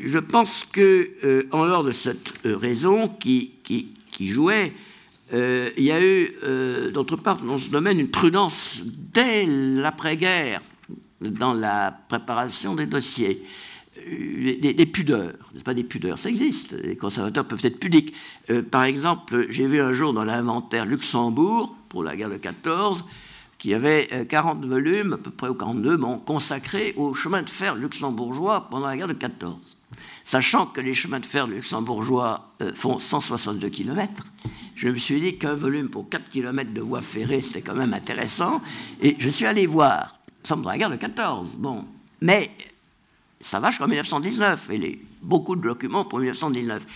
je 0.07 0.19
pense 0.19 0.65
que, 0.65 1.49
en 1.51 1.67
dehors 1.67 1.83
de 1.83 1.91
cette 1.91 2.33
raison 2.45 3.09
qui, 3.09 3.53
jouait, 4.21 4.73
il 5.33 5.83
y 5.83 5.91
a 5.91 6.01
eu, 6.01 6.33
d'autre 6.93 7.17
part, 7.17 7.39
dans 7.43 7.59
ce 7.59 7.69
domaine, 7.69 7.99
une 7.99 8.11
prudence 8.11 8.81
dès 8.85 9.45
l'après-guerre 9.47 10.63
dans 11.21 11.53
la 11.53 11.91
préparation 12.09 12.77
des 12.77 12.87
dossiers. 12.87 13.43
Des, 13.97 14.87
pudeurs, 14.87 15.35
n'est-ce 15.53 15.65
pas 15.65 15.75
des 15.75 15.85
pudeurs, 15.85 16.19
ça 16.19 16.31
existe, 16.31 16.73
les 16.73 16.97
conservateurs 16.97 17.45
peuvent 17.45 17.61
être 17.65 17.79
pudiques. 17.79 18.15
par 18.71 18.85
exemple, 18.85 19.49
j'ai 19.51 19.67
vu 19.67 19.81
un 19.83 19.93
jour 19.93 20.15
dans 20.15 20.25
l'inventaire 20.25 20.87
Luxembourg, 20.87 21.77
pour 21.91 22.05
la 22.05 22.17
guerre 22.17 22.31
de 22.31 22.37
14, 22.37 23.05
qui 23.61 23.75
avait 23.75 24.27
40 24.29 24.65
volumes, 24.65 25.13
à 25.13 25.19
peu 25.19 25.31
près, 25.31 25.49
ou 25.49 25.55
42, 25.55 25.97
bon, 25.99 26.19
consacrés 26.19 26.95
au 26.97 27.15
chemin 27.15 27.43
de 27.43 27.51
fer 27.51 27.77
luxembourgeois 27.77 28.69
pendant 28.71 28.89
la 28.89 28.97
guerre 28.97 29.07
de 29.07 29.13
14 29.13 29.55
sachant 30.25 30.67
que 30.67 30.81
les 30.81 30.95
chemins 30.95 31.19
de 31.19 31.27
fer 31.27 31.47
luxembourgeois 31.47 32.53
euh, 32.63 32.73
font 32.75 32.99
162 32.99 33.69
km, 33.69 34.25
je 34.77 34.89
me 34.89 34.97
suis 34.97 35.21
dit 35.21 35.37
qu'un 35.37 35.55
volume 35.55 35.89
pour 35.89 36.09
4 36.09 36.29
km 36.29 36.73
de 36.73 36.81
voie 36.81 37.01
ferrée, 37.01 37.43
c'était 37.43 37.63
quand 37.63 37.75
même 37.75 37.93
intéressant, 37.93 38.63
et 39.01 39.17
je 39.19 39.29
suis 39.29 39.47
allé 39.47 39.67
voir. 39.67 40.19
Nous 40.29 40.49
sommes 40.49 40.63
dans 40.63 40.71
la 40.71 40.79
guerre 40.79 40.91
de 40.91 40.97
14, 40.97 41.57
bon. 41.57 41.85
Mais 42.21 42.51
ça 43.41 43.59
va 43.61 43.71
jusqu'en 43.71 43.89
1919, 43.89 44.71
et 44.71 44.79
les, 44.79 45.03
beaucoup 45.21 45.57
de 45.57 45.63
documents 45.63 46.05
pour 46.05 46.21
1919. 46.21 46.87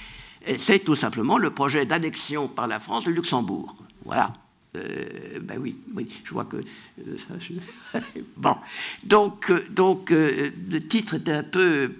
C'est 0.56 0.80
tout 0.80 0.94
simplement 0.94 1.38
le 1.38 1.50
projet 1.50 1.86
d'annexion 1.86 2.48
par 2.48 2.68
la 2.68 2.78
France 2.78 3.04
de 3.04 3.10
Luxembourg. 3.10 3.74
Voilà. 4.04 4.32
Euh, 4.76 5.40
ben 5.40 5.58
oui, 5.60 5.76
oui, 5.94 6.08
je 6.24 6.32
vois 6.32 6.44
que. 6.44 6.56
Euh, 6.56 8.00
bon. 8.36 8.56
Donc, 9.04 9.52
donc 9.70 10.10
le 10.10 10.78
titre 10.80 11.14
était 11.14 11.32
un 11.32 11.42
peu 11.42 11.90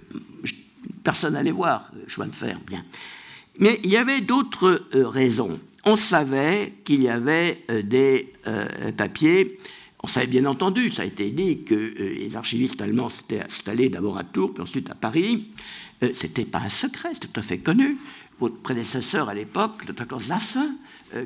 Personne 1.04 1.34
n'allait 1.34 1.50
voir 1.50 1.90
chemin 2.06 2.26
de 2.26 2.34
fer, 2.34 2.58
bien. 2.66 2.82
Mais 3.58 3.78
il 3.84 3.90
y 3.90 3.96
avait 3.96 4.22
d'autres 4.22 4.82
euh, 4.94 5.06
raisons. 5.06 5.60
On 5.84 5.96
savait 5.96 6.72
qu'il 6.84 7.02
y 7.02 7.08
avait 7.08 7.62
euh, 7.70 7.82
des 7.82 8.30
euh, 8.46 8.90
papiers. 8.96 9.58
On 10.02 10.06
savait 10.06 10.26
bien 10.26 10.46
entendu, 10.46 10.90
ça 10.90 11.02
a 11.02 11.04
été 11.04 11.30
dit, 11.30 11.62
que 11.62 11.74
les 11.74 12.36
archivistes 12.36 12.80
allemands 12.80 13.08
s'étaient 13.08 13.42
installés 13.42 13.88
d'abord 13.88 14.18
à 14.18 14.24
Tours, 14.24 14.52
puis 14.52 14.62
ensuite 14.62 14.90
à 14.90 14.94
Paris. 14.94 15.48
C'était 16.12 16.44
pas 16.44 16.58
un 16.58 16.68
secret, 16.68 17.14
c'était 17.14 17.28
tout 17.28 17.40
à 17.40 17.42
fait 17.42 17.56
connu. 17.56 17.96
Votre 18.38 18.56
prédécesseur 18.56 19.30
à 19.30 19.34
l'époque, 19.34 19.72
le 19.86 19.94
docteur 19.94 20.20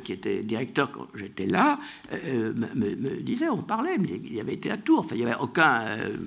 qui 0.05 0.13
était 0.13 0.41
directeur 0.41 0.91
quand 0.91 1.07
j'étais 1.15 1.47
là, 1.47 1.79
me, 2.13 3.21
disait, 3.21 3.49
on 3.49 3.63
parlait, 3.63 3.99
mais 3.99 4.09
il 4.25 4.39
avait 4.41 4.55
été 4.55 4.71
à 4.71 4.77
Tours. 4.77 5.01
Enfin, 5.01 5.15
il 5.15 5.25
n'y 5.25 5.31
avait 5.31 5.41
aucun. 5.41 5.85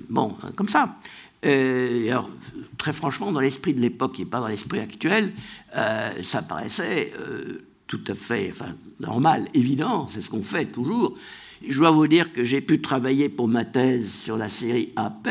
bon, 0.08 0.36
comme 0.56 0.68
ça. 0.68 0.96
Euh, 1.44 2.08
alors, 2.08 2.30
très 2.78 2.92
franchement, 2.92 3.32
dans 3.32 3.40
l'esprit 3.40 3.74
de 3.74 3.80
l'époque 3.80 4.20
et 4.20 4.24
pas 4.24 4.40
dans 4.40 4.48
l'esprit 4.48 4.78
actuel, 4.78 5.32
euh, 5.76 6.10
ça 6.22 6.42
paraissait 6.42 7.12
euh, 7.18 7.62
tout 7.86 8.02
à 8.06 8.14
fait 8.14 8.52
normal, 9.00 9.48
évident, 9.52 10.06
c'est 10.08 10.20
ce 10.20 10.30
qu'on 10.30 10.42
fait 10.42 10.66
toujours. 10.66 11.16
Je 11.66 11.78
dois 11.78 11.90
vous 11.90 12.06
dire 12.06 12.32
que 12.32 12.44
j'ai 12.44 12.60
pu 12.60 12.80
travailler 12.80 13.28
pour 13.28 13.48
ma 13.48 13.64
thèse 13.64 14.12
sur 14.12 14.36
la 14.36 14.48
série 14.48 14.92
AP 14.96 15.28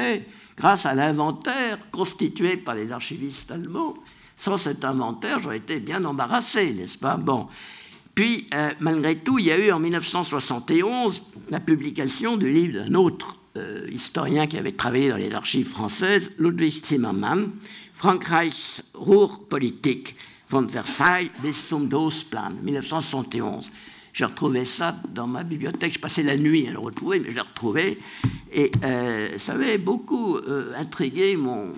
grâce 0.58 0.86
à 0.86 0.94
l'inventaire 0.94 1.80
constitué 1.92 2.58
par 2.58 2.76
les 2.76 2.92
archivistes 2.92 3.52
allemands. 3.52 3.96
Sans 4.36 4.58
cet 4.58 4.84
inventaire, 4.86 5.40
j'aurais 5.40 5.58
été 5.58 5.80
bien 5.80 6.04
embarrassé, 6.04 6.74
n'est-ce 6.74 6.98
pas? 6.98 7.16
Bon. 7.16 7.48
Puis, 8.16 8.48
malgré 8.80 9.16
tout, 9.16 9.40
il 9.40 9.46
y 9.46 9.52
a 9.52 9.58
eu 9.58 9.72
en 9.72 9.80
1971 9.80 11.22
la 11.50 11.60
publication 11.60 12.38
du 12.38 12.50
livre 12.50 12.84
d'un 12.84 12.94
autre 12.96 13.38
euh, 13.58 13.86
historien 13.92 14.48
qui 14.48 14.58
avait 14.58 14.72
travaillé 14.72 15.10
dans 15.10 15.18
les 15.18 15.34
archives 15.34 15.68
françaises, 15.68 16.32
Ludwig 16.40 16.86
Zimmermann, 16.86 17.52
Frankreichs 17.94 18.82
Ruhrpolitik 18.94 20.16
von 20.48 20.62
Versailles 20.62 21.30
bis 21.44 21.68
zum 21.68 21.90
Dosplan, 21.90 22.52
1971. 22.64 23.70
J'ai 24.14 24.24
retrouvé 24.24 24.64
ça 24.64 24.96
dans 25.10 25.28
ma 25.28 25.44
bibliothèque. 25.44 25.96
Je 25.96 26.00
passais 26.00 26.24
la 26.24 26.38
nuit 26.38 26.66
à 26.70 26.72
le 26.72 26.80
retrouver, 26.80 27.20
mais 27.20 27.32
je 27.32 27.36
l'ai 27.36 27.42
retrouvé. 27.42 28.00
Et 28.54 28.72
euh, 28.86 29.38
ça 29.38 29.52
avait 29.52 29.78
beaucoup 29.78 30.38
euh, 30.38 30.74
intrigué 30.78 31.36
mon 31.36 31.74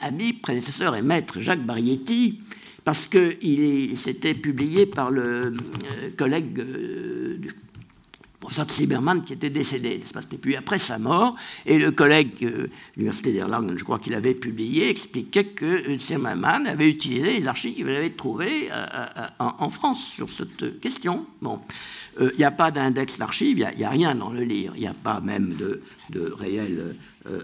ami, 0.00 0.32
prédécesseur 0.32 0.94
et 0.94 1.02
maître 1.02 1.40
Jacques 1.40 1.66
Barietti, 1.66 2.38
parce 2.84 3.06
qu'il 3.06 3.98
s'était 3.98 4.34
publié 4.34 4.86
par 4.86 5.10
le 5.10 5.54
collègue 6.16 6.52
du 6.54 7.54
professeur 8.44 8.70
Zimmermann 8.70 9.24
qui 9.24 9.32
était 9.32 9.48
décédé, 9.48 9.98
C'était 10.04 10.36
puis 10.36 10.54
après 10.54 10.76
sa 10.76 10.98
mort, 10.98 11.34
et 11.64 11.78
le 11.78 11.90
collègue 11.92 12.38
de 12.40 12.46
euh, 12.46 12.70
l'Université 12.94 13.32
d'Erlangen, 13.32 13.76
je 13.78 13.84
crois 13.84 13.98
qu'il 13.98 14.14
avait 14.14 14.34
publié, 14.34 14.90
expliquait 14.90 15.46
que 15.46 15.96
Zimmermann 15.96 16.66
avait 16.66 16.90
utilisé 16.90 17.38
les 17.40 17.46
archives 17.46 17.74
qu'il 17.74 17.88
avait 17.88 18.10
trouvées 18.10 18.68
euh, 18.70 18.84
euh, 19.16 19.26
en, 19.38 19.70
France 19.70 20.04
sur 20.04 20.28
cette 20.28 20.78
question. 20.78 21.24
Bon. 21.40 21.60
Il 22.20 22.36
n'y 22.38 22.44
a 22.44 22.52
pas 22.52 22.70
d'index 22.70 23.18
d'archives, 23.18 23.58
il 23.58 23.78
n'y 23.78 23.84
a, 23.84 23.90
rien 23.90 24.14
dans 24.14 24.30
le 24.30 24.42
livre, 24.42 24.74
il 24.76 24.82
n'y 24.82 24.86
a 24.86 24.94
pas 24.94 25.20
même 25.20 25.54
de, 25.56 25.82
de 26.10 26.32
réelle 26.38 26.94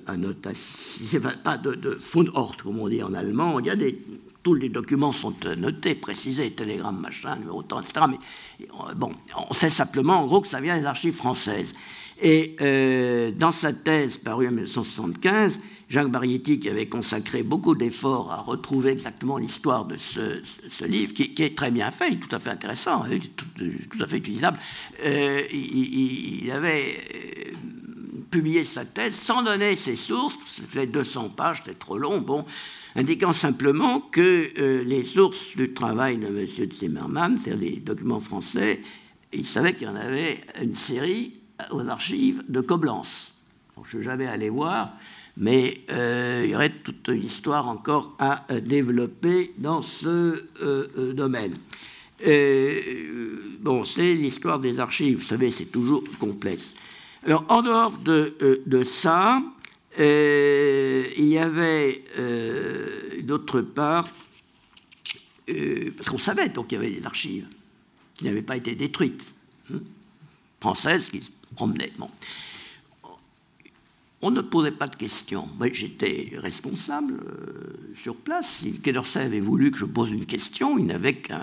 annotation, 0.07 1.21
pas 1.43 1.59
de, 1.59 1.75
de 1.75 1.99
Fundort, 2.01 2.57
comme 2.57 2.79
on 2.79 2.89
dit 2.89 3.03
en 3.03 3.13
allemand, 3.15 3.59
il 3.59 3.67
y 3.67 3.71
a 3.71 3.75
des 3.75 3.99
tous 4.43 4.55
les 4.55 4.69
documents 4.69 5.13
sont 5.13 5.35
euh, 5.45 5.55
notés, 5.57 5.95
précisés, 5.95 6.51
télégramme, 6.51 7.01
machin, 7.01 7.37
numéro 7.37 7.63
temps, 7.63 7.81
etc. 7.81 8.07
Mais 8.09 8.19
euh, 8.63 8.95
bon, 8.95 9.13
on 9.51 9.53
sait 9.53 9.71
simplement 9.71 10.21
en 10.21 10.27
gros 10.27 10.41
que 10.41 10.49
ça 10.49 10.61
vient 10.61 10.79
des 10.79 10.87
archives 10.87 11.15
françaises. 11.15 11.75
Et 12.23 12.57
euh, 12.61 13.33
dans 13.33 13.51
sa 13.51 13.73
thèse 13.73 14.19
parue 14.19 14.47
en 14.47 14.53
1975, 14.53 15.59
Jacques 15.89 16.11
Barietti, 16.11 16.61
qui 16.61 16.69
avait 16.69 16.87
consacré 16.87 17.43
beaucoup 17.43 17.75
d'efforts 17.75 18.31
à 18.31 18.37
retrouver 18.37 18.93
exactement 18.93 19.39
l'histoire 19.39 19.87
de 19.87 19.97
ce, 19.97 20.85
livre, 20.85 21.15
qui, 21.15 21.35
est 21.43 21.57
très 21.57 21.71
bien 21.71 21.91
fait, 21.91 22.17
tout 22.17 22.35
à 22.35 22.39
fait 22.39 22.51
intéressant, 22.51 23.03
hein, 23.05 23.19
tout, 23.37 24.03
à 24.03 24.07
fait 24.07 24.19
utilisable, 24.19 24.59
il, 25.03 26.45
il, 26.45 26.51
avait 26.53 27.01
publié 28.31 28.63
sa 28.63 28.85
thèse 28.85 29.15
sans 29.15 29.43
donner 29.43 29.75
ses 29.75 29.97
sources, 29.97 30.37
ça 30.47 30.63
fait 30.69 30.87
200 30.87 31.31
pages, 31.31 31.63
c'était 31.65 31.77
trop 31.77 31.99
long, 31.99 32.19
bon, 32.19 32.45
indiquant 32.97 33.33
simplement 33.33 34.01
que 34.01 34.49
euh, 34.59 34.83
les 34.85 35.03
sources 35.03 35.57
du 35.57 35.73
travail 35.73 36.17
de 36.17 36.27
M. 36.27 36.47
Zimmermann, 36.73 37.37
c'est-à-dire 37.37 37.71
les 37.71 37.77
documents 37.81 38.21
français, 38.21 38.81
il 39.33 39.47
savait 39.47 39.75
qu'il 39.75 39.87
y 39.87 39.91
en 39.91 39.97
avait 39.97 40.41
une 40.61 40.75
série 40.75 41.35
aux 41.71 41.87
archives 41.89 42.43
de 42.49 42.61
Coblence. 42.61 43.33
je 43.77 43.81
ne 43.81 43.87
suis 43.87 44.03
jamais 44.03 44.27
allé 44.27 44.49
voir, 44.49 44.93
mais 45.37 45.75
euh, 45.93 46.43
il 46.45 46.51
y 46.51 46.55
aurait 46.55 46.71
toute 46.71 47.09
une 47.09 47.25
histoire 47.25 47.69
encore 47.69 48.17
à 48.19 48.45
euh, 48.51 48.61
développer 48.61 49.55
dans 49.59 49.83
ce 49.83 50.43
domaine. 51.13 51.55
bon, 53.61 53.85
c'est 53.85 54.15
l'histoire 54.15 54.59
des 54.59 54.81
archives, 54.81 55.19
vous 55.19 55.25
savez, 55.25 55.51
c'est 55.51 55.71
toujours 55.71 56.03
complexe. 56.19 56.75
Alors, 57.25 57.45
en 57.49 57.63
dehors 57.63 57.93
de, 57.93 58.35
de 58.67 58.83
ça, 58.83 59.43
euh, 60.01 61.05
il 61.19 61.27
y 61.27 61.39
avait 61.39 62.03
euh, 62.19 63.23
d'autre 63.23 63.61
part, 63.61 64.09
euh, 65.49 65.91
parce 65.97 66.09
qu'on 66.09 66.19
savait 66.19 66.49
donc 66.49 66.69
qu'il 66.69 66.79
y 66.79 66.81
avait 66.81 66.91
des 66.95 67.05
archives 67.05 67.47
qui 68.15 68.25
n'avaient 68.25 68.43
pas 68.43 68.57
été 68.57 68.75
détruites, 68.75 69.35
hein, 69.73 69.79
françaises 70.61 71.11
qui 71.11 71.21
se 71.21 71.31
promenaient. 71.55 71.93
On 74.23 74.31
ne 74.31 74.41
posait 74.41 74.73
pas 74.73 74.87
de 74.87 74.97
questions. 74.97 75.49
J'étais 75.73 76.33
responsable 76.35 77.21
sur 77.97 78.17
place. 78.17 78.57
Si 78.59 78.73
Quai 78.81 78.95
avait 79.17 79.41
voulu 79.41 79.71
que 79.71 79.79
je 79.79 79.87
pose 79.87 80.11
une 80.11 80.27
question, 80.27 80.79
il 80.79 80.87
n'avait 80.87 81.15
qu'un 81.15 81.43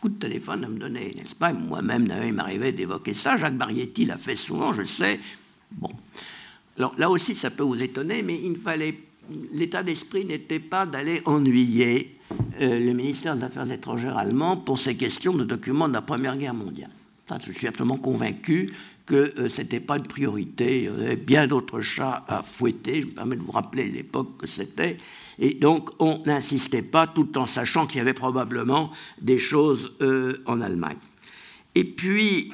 coup 0.00 0.08
de 0.08 0.18
téléphone 0.18 0.64
à 0.64 0.68
me 0.68 0.78
donner, 0.78 1.12
n'est-ce 1.14 1.34
pas? 1.34 1.52
Moi-même, 1.52 2.08
il 2.26 2.32
m'arrivait 2.32 2.72
d'évoquer 2.72 3.12
ça. 3.12 3.36
Jacques 3.36 3.56
Barietti 3.56 4.06
l'a 4.06 4.16
fait 4.16 4.36
souvent, 4.36 4.72
je 4.72 4.84
sais. 4.84 5.20
Bon. 5.72 5.90
Alors 6.78 6.94
là 6.96 7.10
aussi, 7.10 7.34
ça 7.34 7.50
peut 7.50 7.64
vous 7.64 7.82
étonner, 7.82 8.22
mais. 8.22 8.40
L'état 9.52 9.82
d'esprit 9.82 10.24
n'était 10.24 10.58
pas 10.58 10.86
d'aller 10.86 11.20
ennuyer 11.26 12.16
euh, 12.60 12.80
le 12.80 12.92
ministère 12.92 13.36
des 13.36 13.44
Affaires 13.44 13.70
étrangères 13.70 14.16
allemand 14.16 14.56
pour 14.56 14.78
ces 14.78 14.96
questions 14.96 15.34
de 15.34 15.44
documents 15.44 15.88
de 15.88 15.92
la 15.92 16.02
Première 16.02 16.36
Guerre 16.36 16.54
mondiale. 16.54 16.90
je 17.44 17.52
suis 17.52 17.66
absolument 17.66 17.98
convaincu 17.98 18.70
que 19.04 19.14
euh, 19.38 19.48
ce 19.50 19.60
n'était 19.60 19.80
pas 19.80 19.98
une 19.98 20.06
priorité. 20.06 20.90
Il 20.98 21.12
y 21.12 21.16
bien 21.16 21.46
d'autres 21.46 21.82
chats 21.82 22.24
à 22.26 22.42
fouetter. 22.42 23.02
Je 23.02 23.06
me 23.08 23.12
permets 23.12 23.36
de 23.36 23.42
vous 23.42 23.52
rappeler 23.52 23.84
l'époque 23.90 24.38
que 24.38 24.46
c'était. 24.46 24.96
Et 25.38 25.54
donc, 25.54 25.90
on 25.98 26.22
n'insistait 26.24 26.82
pas 26.82 27.06
tout 27.06 27.36
en 27.36 27.44
sachant 27.44 27.86
qu'il 27.86 27.98
y 27.98 28.00
avait 28.00 28.14
probablement 28.14 28.90
des 29.20 29.38
choses 29.38 29.94
euh, 30.00 30.42
en 30.46 30.62
Allemagne. 30.62 30.96
Et 31.74 31.84
puis, 31.84 32.50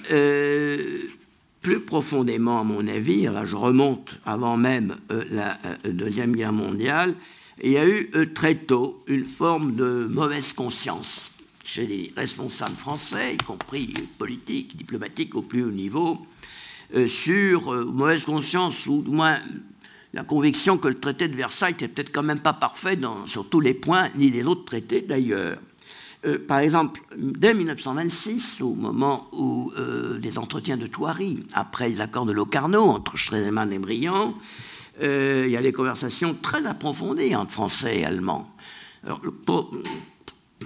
plus 1.65 1.81
profondément, 1.81 2.61
à 2.61 2.63
mon 2.63 2.87
avis, 2.87 3.27
je 3.47 3.57
remonte 3.57 4.21
avant 4.27 4.59
même 4.59 4.97
euh, 5.11 5.25
la 5.31 5.59
euh, 5.65 5.93
Deuxième 5.93 6.37
Guerre 6.37 6.53
mondiale, 6.53 7.15
il 7.63 7.73
y 7.73 7.79
a 7.79 7.89
eu 7.89 8.11
euh, 8.15 8.27
très 8.35 8.55
tôt 8.55 9.03
une 9.07 9.25
forme 9.25 9.75
de 9.75 10.07
mauvaise 10.11 10.53
conscience 10.53 11.33
chez 11.65 11.87
les 11.87 12.13
responsables 12.15 12.77
français, 12.77 13.35
y 13.35 13.37
compris 13.39 13.95
politiques, 14.19 14.77
diplomatiques 14.77 15.35
au 15.35 15.41
plus 15.41 15.65
haut 15.65 15.71
niveau, 15.71 16.19
sur 17.09 17.73
mauvaise 17.87 18.25
conscience, 18.25 18.87
ou 18.87 19.01
du 19.01 19.11
moins 19.11 19.39
la 20.13 20.23
conviction 20.23 20.77
que 20.77 20.89
le 20.89 21.01
traité 21.01 21.27
de 21.29 21.35
Versailles 21.35 21.73
n'était 21.73 21.89
peut-être 21.89 22.13
quand 22.13 22.23
même 22.23 22.41
pas 22.41 22.53
parfait 22.53 22.99
sur 23.27 23.49
tous 23.49 23.61
les 23.61 23.73
points, 23.73 24.11
ni 24.15 24.29
les 24.29 24.45
autres 24.45 24.67
traités 24.67 25.01
d'ailleurs. 25.01 25.57
Par 26.49 26.59
exemple, 26.59 27.03
dès 27.17 27.55
1926, 27.55 28.63
au 28.63 28.75
moment 28.75 29.29
où 29.33 29.73
des 30.19 30.39
entretiens 30.39 30.77
de 30.77 30.87
Thoiry, 30.87 31.45
après 31.53 31.89
les 31.89 32.01
accords 32.01 32.27
de 32.27 32.33
Locarno 32.33 32.83
entre 32.83 33.17
Stresemann 33.17 33.73
et 33.73 33.79
Briand, 33.79 34.35
il 35.01 35.49
y 35.49 35.57
a 35.57 35.63
des 35.63 35.73
conversations 35.73 36.35
très 36.41 36.65
approfondies 36.67 37.35
entre 37.35 37.53
Français 37.53 38.01
et 38.01 38.05
Allemands. 38.05 38.49
Alors, 39.05 39.21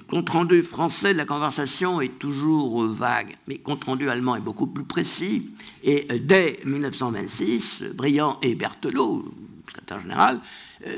compte 0.08 0.30
rendu 0.30 0.62
français 0.62 1.12
de 1.12 1.18
la 1.18 1.24
conversation 1.24 2.00
est 2.00 2.18
toujours 2.18 2.84
vague, 2.86 3.36
mais 3.46 3.58
compte 3.58 3.84
rendu 3.84 4.08
allemand 4.08 4.36
est 4.36 4.40
beaucoup 4.40 4.66
plus 4.66 4.84
précis. 4.84 5.50
Et 5.82 6.06
euh, 6.10 6.18
dès 6.20 6.58
1926, 6.64 7.84
Briand 7.94 8.38
et 8.42 8.54
Berthelot, 8.54 9.24
secrétaire 9.66 10.00
général, 10.00 10.36
euh, 10.36 10.40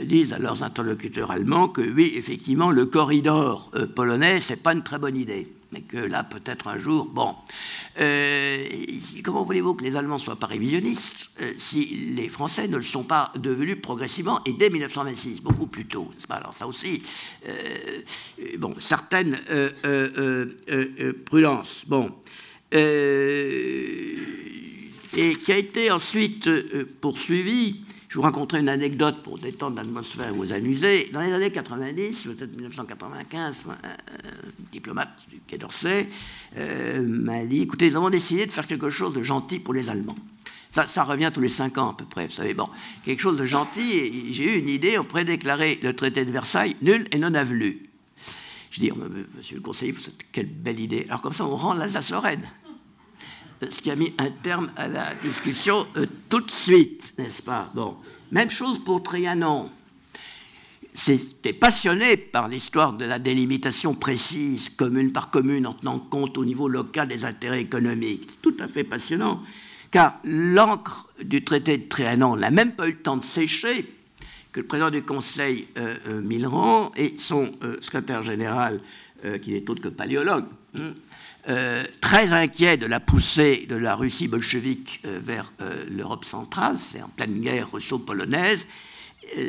disent 0.04 0.32
à 0.32 0.38
leurs 0.38 0.62
interlocuteurs 0.62 1.30
allemands 1.30 1.68
que 1.68 1.80
oui, 1.80 2.12
effectivement, 2.16 2.70
le 2.70 2.86
corridor 2.86 3.70
euh, 3.74 3.86
polonais, 3.86 4.40
c'est 4.40 4.62
pas 4.62 4.72
une 4.72 4.82
très 4.82 4.98
bonne 4.98 5.16
idée 5.16 5.52
mais 5.72 5.82
que 5.82 5.96
là, 5.96 6.24
peut-être 6.24 6.66
un 6.68 6.78
jour, 6.78 7.06
bon. 7.06 7.34
Euh, 8.00 8.66
comment 9.24 9.42
voulez-vous 9.44 9.74
que 9.74 9.84
les 9.84 9.96
Allemands 9.96 10.18
soient 10.18 10.36
pas 10.36 10.46
révisionnistes 10.46 11.30
euh, 11.42 11.52
si 11.56 12.12
les 12.16 12.28
Français 12.28 12.68
ne 12.68 12.76
le 12.76 12.82
sont 12.82 13.04
pas 13.04 13.32
devenus 13.36 13.80
progressivement 13.80 14.40
et 14.44 14.52
dès 14.52 14.70
1926, 14.70 15.42
beaucoup 15.42 15.66
plus 15.66 15.86
tôt 15.86 16.10
Alors 16.28 16.54
ça 16.54 16.66
aussi, 16.66 17.02
euh, 17.48 17.54
bon, 18.58 18.74
certaines 18.80 19.36
prudences. 21.24 21.84
Bon. 21.86 22.10
et 22.72 24.16
qui 25.44 25.52
a 25.52 25.56
été 25.56 25.90
ensuite 25.90 26.48
poursuivi 27.00 27.80
je 28.10 28.16
vous 28.16 28.22
raconterai 28.22 28.60
une 28.60 28.68
anecdote 28.68 29.22
pour 29.22 29.38
détendre 29.38 29.76
l'atmosphère 29.76 30.32
ou 30.34 30.38
vous 30.38 30.52
amuser. 30.52 31.08
Dans 31.12 31.20
les 31.20 31.32
années 31.32 31.52
90, 31.52 32.24
peut-être 32.24 32.56
1995, 32.56 33.62
un, 33.68 33.72
diplomate 34.72 35.10
du 35.30 35.40
Quai 35.46 35.58
d'Orsay 35.58 36.08
euh, 36.56 37.02
m'a 37.06 37.44
dit 37.46 37.62
écoutez, 37.62 37.88
nous 37.88 37.98
avons 37.98 38.10
décidé 38.10 38.46
de 38.46 38.50
faire 38.50 38.66
quelque 38.66 38.90
chose 38.90 39.14
de 39.14 39.22
gentil 39.22 39.60
pour 39.60 39.74
les 39.74 39.90
Allemands. 39.90 40.16
Ça, 40.72 41.04
revient 41.04 41.30
tous 41.32 41.40
les 41.40 41.48
cinq 41.48 41.78
ans 41.78 41.90
à 41.90 41.94
peu 41.96 42.04
près, 42.04 42.26
vous 42.26 42.32
savez. 42.32 42.52
Bon, 42.52 42.68
quelque 43.04 43.20
chose 43.20 43.36
de 43.36 43.46
gentil, 43.46 43.92
et 43.92 44.32
j'ai 44.32 44.56
eu 44.56 44.58
une 44.58 44.68
idée, 44.68 44.98
on 44.98 45.04
pourrait 45.04 45.24
déclarer 45.24 45.78
le 45.80 45.94
traité 45.94 46.24
de 46.24 46.32
Versailles 46.32 46.76
nul 46.82 47.06
et 47.12 47.18
non 47.18 47.34
avenu. 47.34 47.80
Je 48.72 48.80
dis, 48.80 48.90
monsieur 49.36 49.56
le 49.56 49.62
conseiller, 49.62 49.94
quelle 50.32 50.46
belle 50.46 50.80
idée. 50.80 51.06
Alors 51.08 51.20
comme 51.22 51.32
ça, 51.32 51.44
on 51.44 51.56
rend 51.56 51.74
l'Alsace-Lorraine 51.74 52.48
ce 53.68 53.80
qui 53.82 53.90
a 53.90 53.96
mis 53.96 54.14
un 54.18 54.30
terme 54.30 54.70
à 54.76 54.88
la 54.88 55.14
discussion 55.22 55.86
euh, 55.96 56.06
tout 56.28 56.40
de 56.40 56.50
suite, 56.50 57.12
n'est-ce 57.18 57.42
pas? 57.42 57.70
Bon, 57.74 57.96
même 58.32 58.50
chose 58.50 58.82
pour 58.82 59.02
Trianon. 59.02 59.70
C'était 60.92 61.52
passionné 61.52 62.16
par 62.16 62.48
l'histoire 62.48 62.94
de 62.94 63.04
la 63.04 63.18
délimitation 63.18 63.94
précise, 63.94 64.70
commune 64.70 65.12
par 65.12 65.30
commune, 65.30 65.66
en 65.66 65.74
tenant 65.74 65.98
compte 65.98 66.36
au 66.36 66.44
niveau 66.44 66.68
local 66.68 67.06
des 67.06 67.24
intérêts 67.24 67.60
économiques. 67.60 68.40
Tout 68.42 68.54
à 68.58 68.66
fait 68.66 68.82
passionnant, 68.82 69.42
car 69.90 70.18
l'encre 70.24 71.08
du 71.22 71.44
traité 71.44 71.78
de 71.78 71.88
Trianon 71.88 72.36
n'a 72.36 72.50
même 72.50 72.72
pas 72.72 72.88
eu 72.88 72.92
le 72.92 72.98
temps 72.98 73.16
de 73.16 73.24
sécher 73.24 73.94
que 74.52 74.60
le 74.60 74.66
président 74.66 74.90
du 74.90 75.02
Conseil, 75.02 75.68
euh, 75.78 75.94
euh 76.08 76.20
Millerand, 76.20 76.90
et 76.96 77.14
son 77.18 77.52
euh, 77.62 77.76
secrétaire 77.80 78.22
général, 78.22 78.80
qui 79.42 79.52
n'est 79.52 79.68
autre 79.68 79.82
que 79.82 79.88
paléologue, 79.88 80.46
hein, 80.74 80.94
euh, 81.48 81.84
très 82.02 82.34
inquiet 82.34 82.76
de 82.76 82.86
la 82.86 83.00
poussée 83.00 83.66
de 83.66 83.76
la 83.76 83.94
Russie 83.94 84.28
bolchevique 84.28 85.00
euh, 85.06 85.18
vers 85.22 85.52
euh, 85.62 85.84
l'Europe 85.90 86.26
centrale, 86.26 86.76
c'est 86.78 87.00
en 87.02 87.08
pleine 87.08 87.40
guerre 87.40 87.72
russo-polonaise, 87.72 88.66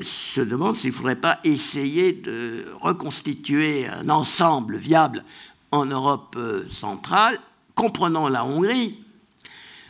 se 0.03 0.41
demande 0.41 0.75
s'il 0.75 0.91
ne 0.91 0.95
faudrait 0.95 1.15
pas 1.15 1.39
essayer 1.43 2.13
de 2.13 2.67
reconstituer 2.79 3.87
un 3.87 4.09
ensemble 4.09 4.77
viable 4.77 5.25
en 5.71 5.85
Europe 5.85 6.37
centrale, 6.69 7.39
comprenant 7.73 8.29
la 8.29 8.45
Hongrie, 8.45 8.99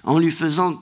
en 0.03 0.17
lui 0.17 0.31
faisant 0.31 0.79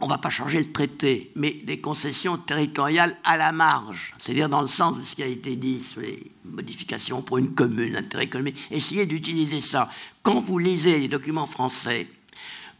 on 0.00 0.06
ne 0.06 0.10
va 0.10 0.18
pas 0.18 0.30
changer 0.30 0.58
le 0.58 0.72
traité, 0.72 1.30
mais 1.34 1.60
des 1.64 1.80
concessions 1.80 2.38
territoriales 2.38 3.16
à 3.24 3.36
la 3.36 3.52
marge, 3.52 4.14
c'est-à-dire 4.18 4.48
dans 4.48 4.62
le 4.62 4.68
sens 4.68 4.96
de 4.96 5.02
ce 5.02 5.16
qui 5.16 5.22
a 5.22 5.26
été 5.26 5.56
dit 5.56 5.80
sur 5.82 6.00
les 6.00 6.30
modifications 6.44 7.20
pour 7.20 7.38
une 7.38 7.54
commune, 7.54 7.92
l'intérêt 7.92 8.24
économique. 8.24 8.56
Essayez 8.70 9.06
d'utiliser 9.06 9.60
ça. 9.60 9.90
Quand 10.22 10.40
vous 10.40 10.58
lisez 10.58 10.98
les 11.00 11.08
documents 11.08 11.46
français 11.46 12.06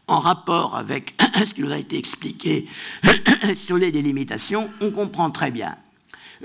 en 0.07 0.19
rapport 0.19 0.75
avec 0.75 1.13
ce 1.45 1.53
qui 1.53 1.61
nous 1.61 1.71
a 1.71 1.77
été 1.77 1.97
expliqué 1.97 2.67
sur 3.55 3.77
les 3.77 3.91
délimitations, 3.91 4.69
on 4.81 4.91
comprend 4.91 5.29
très 5.29 5.51
bien. 5.51 5.75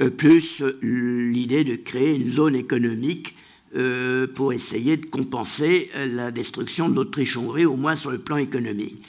Euh, 0.01 0.11
plus 0.11 0.61
l'idée 0.83 1.63
de 1.63 1.77
créer 1.77 2.17
une 2.17 2.33
zone 2.33 2.57
économique 2.57 3.37
euh, 3.77 4.27
pour 4.27 4.53
essayer 4.53 4.97
de 4.97 5.07
compenser 5.07 5.91
la 6.07 6.31
destruction 6.31 6.89
de 6.89 6.95
l'Autriche-Hongrie, 6.95 7.67
au 7.67 7.77
moins 7.77 7.97
sur 7.97 8.11
le 8.11 8.19
plan 8.19 8.37
économique 8.37 9.05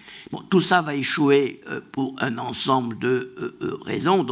tout 0.50 0.62
ça 0.62 0.82
va 0.82 0.96
échouer 0.96 1.62
euh, 1.70 1.82
pour 1.92 2.16
un 2.20 2.38
ensemble 2.38 2.98
de 3.00 3.34
euh, 3.40 3.58
euh, 3.62 3.78
raisons. 3.82 4.26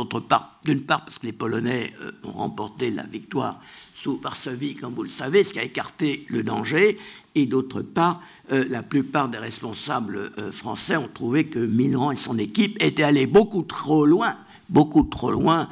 D'une 0.64 0.82
part 0.82 1.06
parce 1.06 1.20
que 1.20 1.26
les 1.26 1.34
Polonais 1.34 1.94
ont 2.24 2.32
remporté 2.32 2.90
la 2.90 3.04
victoire 3.04 3.60
sous 3.96 4.18
Varsovie, 4.18 4.76
comme 4.76 4.94
vous 4.94 5.04
le 5.04 5.10
savez, 5.10 5.44
ce 5.44 5.54
qui 5.54 5.60
a 5.60 5.64
écarté 5.64 6.26
le 6.30 6.44
danger. 6.44 6.98
Et 7.36 7.46
d'autre 7.46 7.82
part, 7.82 8.22
la 8.50 8.84
plupart 8.84 9.28
des 9.30 9.38
responsables 9.38 10.32
français 10.52 10.96
ont 10.98 11.10
trouvé 11.12 11.46
que 11.46 11.60
Milran 11.60 12.12
et 12.12 12.16
son 12.16 12.38
équipe 12.38 12.82
étaient 12.82 13.04
allés 13.04 13.28
beaucoup 13.28 13.64
trop 13.64 14.06
loin 14.06 14.36
beaucoup 14.74 15.04
trop 15.04 15.32
loin 15.32 15.70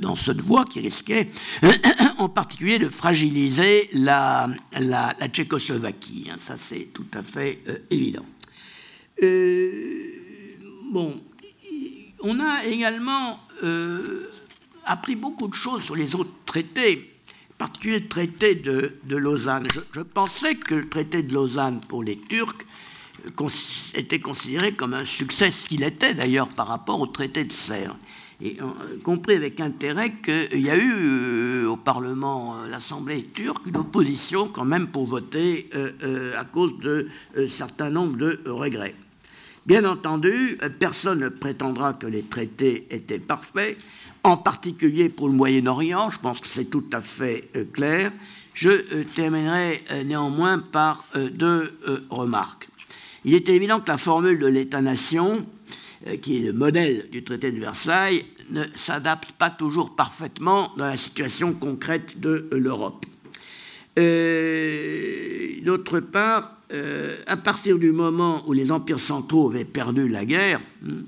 dans 0.00 0.14
cette 0.14 0.42
voie 0.42 0.64
qui 0.64 0.80
risquait 0.80 1.30
en 2.18 2.28
particulier 2.28 2.78
de 2.78 2.88
fragiliser 2.88 3.88
la, 3.94 4.50
Tchécoslovaquie. 5.32 6.28
Hein. 6.30 6.36
ça, 6.38 6.56
c'est 6.56 6.90
tout 6.92 7.06
à 7.14 7.22
fait 7.22 7.60
évident. 7.90 8.26
Euh, 9.22 10.04
bon, 10.92 11.20
on 12.22 12.40
a 12.40 12.64
également 12.64 13.38
euh, 13.62 14.26
appris 14.84 15.14
beaucoup 15.14 15.48
de 15.48 15.54
choses 15.54 15.82
sur 15.82 15.94
les 15.94 16.14
autres 16.14 16.32
traités, 16.46 17.10
en 17.52 17.56
particulier 17.58 18.00
le 18.00 18.08
traité 18.08 18.54
de, 18.54 18.98
Lausanne. 19.08 19.68
Je, 19.92 20.00
pensais 20.00 20.56
que 20.56 20.74
le 20.74 20.88
traité 20.88 21.22
de 21.22 21.32
Lausanne 21.34 21.80
pour 21.88 22.02
les 22.02 22.16
Turcs 22.16 22.64
euh, 23.40 23.48
était 23.94 24.20
considéré 24.20 24.72
comme 24.72 24.94
un 24.94 25.04
succès, 25.04 25.50
ce 25.50 25.68
qu'il 25.68 25.84
était 25.84 26.14
d'ailleurs 26.14 26.48
par 26.48 26.66
rapport 26.66 27.00
au 27.00 27.06
traité 27.06 27.44
de 27.44 27.52
Serre. 27.52 27.96
Et 28.44 28.56
compris 29.04 29.36
avec 29.36 29.60
intérêt 29.60 30.14
qu'il 30.14 30.60
y 30.60 30.68
a 30.68 30.76
eu 30.76 31.64
au 31.64 31.76
Parlement, 31.76 32.56
l'Assemblée 32.68 33.28
turque, 33.32 33.66
une 33.66 33.76
opposition 33.76 34.48
quand 34.48 34.64
même 34.64 34.88
pour 34.88 35.06
voter 35.06 35.70
à 36.36 36.44
cause 36.44 36.76
de 36.80 37.06
certain 37.46 37.90
nombre 37.90 38.16
de 38.16 38.40
regrets. 38.46 38.96
Bien 39.64 39.84
entendu, 39.84 40.58
personne 40.80 41.20
ne 41.20 41.28
prétendra 41.28 41.92
que 41.92 42.08
les 42.08 42.24
traités 42.24 42.88
étaient 42.90 43.20
parfaits, 43.20 43.78
en 44.24 44.36
particulier 44.36 45.08
pour 45.08 45.28
le 45.28 45.34
Moyen-Orient, 45.34 46.10
je 46.10 46.18
pense 46.20 46.38
que 46.40 46.46
c'est 46.46 46.66
tout 46.66 46.84
à 46.92 47.00
fait 47.00 47.48
euh, 47.56 47.64
clair. 47.64 48.12
Je 48.54 48.68
euh, 48.68 49.04
terminerai 49.16 49.82
euh, 49.90 50.04
néanmoins 50.04 50.58
par 50.58 51.04
deux 51.32 51.72
remarques. 52.10 52.68
Il 53.24 53.34
est 53.34 53.48
évident 53.48 53.80
que 53.80 53.88
la 53.88 53.96
formule 53.96 54.38
de 54.38 54.46
l'État-nation, 54.46 55.46
qui 56.22 56.38
est 56.38 56.40
le 56.40 56.52
modèle 56.52 57.08
du 57.10 57.22
traité 57.24 57.52
de 57.52 57.60
Versailles, 57.60 58.24
ne 58.50 58.64
s'adapte 58.74 59.32
pas 59.32 59.50
toujours 59.50 59.94
parfaitement 59.94 60.72
dans 60.76 60.86
la 60.86 60.96
situation 60.96 61.54
concrète 61.54 62.20
de 62.20 62.48
l'Europe. 62.52 63.06
D'autre 65.64 66.00
part, 66.00 66.56
euh, 66.72 67.14
à 67.26 67.36
partir 67.36 67.78
du 67.78 67.92
moment 67.92 68.42
où 68.46 68.54
les 68.54 68.72
empires 68.72 69.00
centraux 69.00 69.50
avaient 69.50 69.64
perdu 69.64 70.08
la 70.08 70.24
guerre, 70.24 70.60
hmm, 70.80 71.02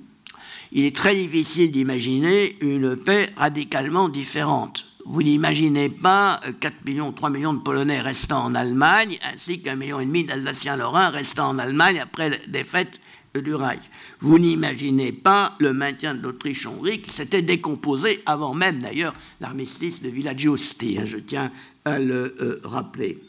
il 0.72 0.85
est 0.85 0.94
très 0.94 1.14
difficile 1.14 1.72
d'imaginer 1.72 2.57
une 2.61 2.96
paix 2.96 3.30
radicalement 3.37 4.11
différente. 4.11 4.85
Vous 5.07 5.22
n'imaginez 5.22 5.88
pas 5.88 6.40
4 6.61 6.72
euh, 6.72 6.76
millions, 6.85 7.12
3 7.12 7.30
millions 7.30 7.54
de 7.54 7.61
Polonais 7.61 8.00
restant 8.00 8.44
en 8.44 8.54
Allemagne, 8.54 9.18
ainsi 9.33 9.61
qu'un 9.61 9.76
million 9.76 10.00
et 10.00 10.07
demi 10.07 10.24
d'Alsaciens-Lorrains 10.24 11.11
restant 11.11 11.48
en 11.48 11.59
Allemagne 11.59 11.98
après 12.00 12.28
la 12.28 12.37
défaite 12.48 13.00
du 13.40 13.55
Reich. 13.55 13.81
Vous 14.20 14.38
n'imaginez 14.38 15.11
pas 15.11 15.57
le 15.59 15.73
maintien 15.73 16.14
de 16.14 16.23
l'Autriche-Hongrie 16.23 17.01
qui 17.01 17.11
s'était 17.11 17.42
décomposé 17.42 18.23
avant 18.27 18.55
même 18.55 18.81
d'ailleurs 18.81 19.14
l'armistice 19.40 20.03
de 20.03 20.09
Villa 20.09 20.31
hein, 20.31 21.05
je 21.05 21.18
tiens 21.18 21.51
à 21.85 21.99
le 21.99 22.37
euh, 22.40 22.61
rappeler. 22.62 23.20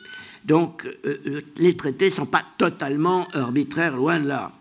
Donc 0.43 0.85
euh, 0.85 1.17
euh, 1.25 1.41
les 1.57 1.75
traités 1.75 2.05
ne 2.05 2.13
sont 2.13 2.25
pas 2.27 2.43
totalement 2.57 3.27
arbitraires, 3.33 3.95
loin 3.95 4.19
de 4.19 4.27
là. 4.27 4.51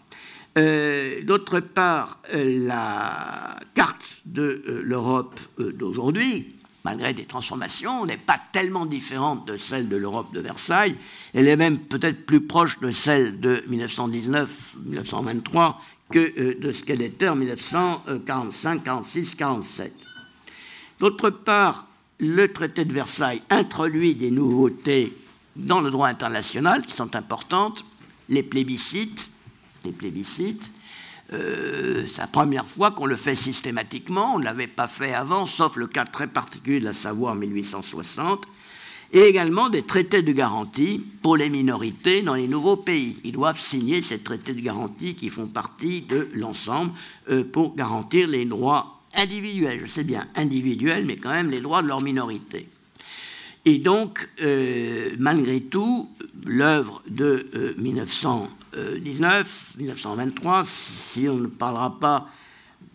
D'autre 1.24 1.58
part, 1.58 2.20
la 2.32 3.58
carte 3.74 4.20
de 4.24 4.62
l'Europe 4.84 5.40
d'aujourd'hui, 5.58 6.54
malgré 6.84 7.14
des 7.14 7.24
transformations, 7.24 8.04
n'est 8.04 8.18
pas 8.18 8.40
tellement 8.52 8.86
différente 8.86 9.46
de 9.46 9.56
celle 9.56 9.88
de 9.88 9.96
l'Europe 9.96 10.34
de 10.34 10.40
Versailles. 10.40 10.96
Elle 11.32 11.48
est 11.48 11.56
même 11.56 11.78
peut-être 11.78 12.26
plus 12.26 12.42
proche 12.42 12.78
de 12.80 12.90
celle 12.90 13.40
de 13.40 13.64
1919-1923 13.70 15.76
que 16.10 16.58
de 16.58 16.72
ce 16.72 16.84
qu'elle 16.84 17.00
était 17.00 17.28
en 17.28 17.36
1945, 17.36 18.84
46, 18.84 19.34
47. 19.34 19.94
D'autre 21.00 21.30
part, 21.30 21.86
le 22.20 22.52
traité 22.52 22.84
de 22.84 22.92
Versailles 22.92 23.40
introduit 23.48 24.14
des 24.14 24.30
nouveautés 24.30 25.16
dans 25.56 25.80
le 25.80 25.90
droit 25.90 26.08
international 26.08 26.82
qui 26.82 26.92
sont 26.92 27.16
importantes, 27.16 27.82
les 28.28 28.42
plébiscites, 28.42 29.30
euh, 31.32 32.04
c'est 32.06 32.20
la 32.20 32.26
première 32.26 32.66
fois 32.66 32.90
qu'on 32.90 33.06
le 33.06 33.16
fait 33.16 33.34
systématiquement, 33.34 34.34
on 34.34 34.38
ne 34.38 34.44
l'avait 34.44 34.66
pas 34.66 34.88
fait 34.88 35.14
avant, 35.14 35.46
sauf 35.46 35.76
le 35.76 35.86
cas 35.86 36.04
très 36.04 36.26
particulier 36.26 36.80
de 36.80 36.84
la 36.84 36.92
Savoie 36.92 37.30
en 37.30 37.34
1860, 37.34 38.46
et 39.12 39.20
également 39.20 39.70
des 39.70 39.82
traités 39.82 40.22
de 40.22 40.32
garantie 40.32 41.02
pour 41.22 41.36
les 41.36 41.48
minorités 41.48 42.22
dans 42.22 42.34
les 42.34 42.48
nouveaux 42.48 42.76
pays. 42.76 43.16
Ils 43.24 43.32
doivent 43.32 43.60
signer 43.60 44.02
ces 44.02 44.18
traités 44.18 44.54
de 44.54 44.60
garantie 44.60 45.14
qui 45.14 45.30
font 45.30 45.46
partie 45.46 46.02
de 46.02 46.28
l'ensemble 46.34 46.90
euh, 47.30 47.44
pour 47.44 47.74
garantir 47.74 48.28
les 48.28 48.44
droits 48.44 49.02
individuels, 49.16 49.80
je 49.84 49.90
sais 49.90 50.04
bien 50.04 50.26
individuels, 50.34 51.06
mais 51.06 51.16
quand 51.16 51.30
même 51.30 51.50
les 51.50 51.60
droits 51.60 51.82
de 51.82 51.88
leur 51.88 52.02
minorité. 52.02 52.68
Et 53.64 53.78
donc, 53.78 54.28
euh, 54.42 55.10
malgré 55.18 55.60
tout, 55.60 56.10
l'œuvre 56.44 57.02
de 57.08 57.46
1919, 58.74 59.74
1923, 59.78 60.60
euh, 60.60 60.64
si 60.64 61.28
on 61.28 61.36
ne 61.36 61.46
parlera 61.46 61.98
pas 61.98 62.28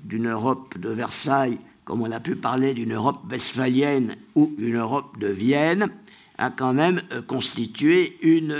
d'une 0.03 0.29
Europe 0.29 0.77
de 0.77 0.89
Versailles 0.89 1.59
comme 1.85 2.03
on 2.03 2.11
a 2.11 2.19
pu 2.19 2.35
parler 2.35 2.75
d'une 2.75 2.93
Europe 2.93 3.21
westphalienne 3.31 4.15
ou 4.35 4.53
une 4.59 4.75
Europe 4.75 5.17
de 5.17 5.25
Vienne, 5.27 5.89
a 6.37 6.51
quand 6.51 6.73
même 6.73 7.01
euh, 7.11 7.23
constitué 7.23 8.17
une 8.21 8.55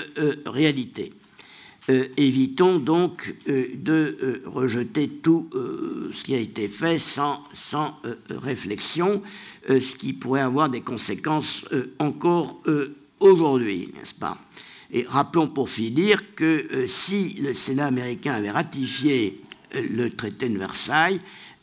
réalité. 0.48 1.14
évitons 2.18 2.78
donc 2.78 3.36
de 3.48 4.44
rejeter 4.46 5.08
tout 5.08 5.50
ce 6.14 6.24
qui 6.24 6.36
a 6.36 6.40
été 6.40 6.68
fait 6.68 7.00
sans, 7.00 7.44
sans 7.54 7.98
réflexion. 8.30 9.24
Euh, 9.70 9.82
ce 9.82 9.96
qui 9.96 10.14
pourrait 10.14 10.42
avoir 10.42 10.70
des 10.70 10.82
conséquences 10.82 11.66
euh, 11.74 11.94
encore 12.00 12.60
euh, 12.68 12.96
aujourd'hui, 13.20 13.92
n'est-ce 13.94 14.16
pas? 14.16 14.38
Et 14.92 15.06
rappelons 15.08 15.48
pour 15.48 15.70
finir 15.70 16.36
que 16.36 16.86
si 16.88 17.36
le 17.42 17.54
Sénat 17.54 17.88
américain 17.88 18.34
avait 18.34 18.50
ratifié 18.50 19.42
le 19.74 20.10
traité 20.10 20.50
de 20.50 20.58
Versailles, 20.58 21.20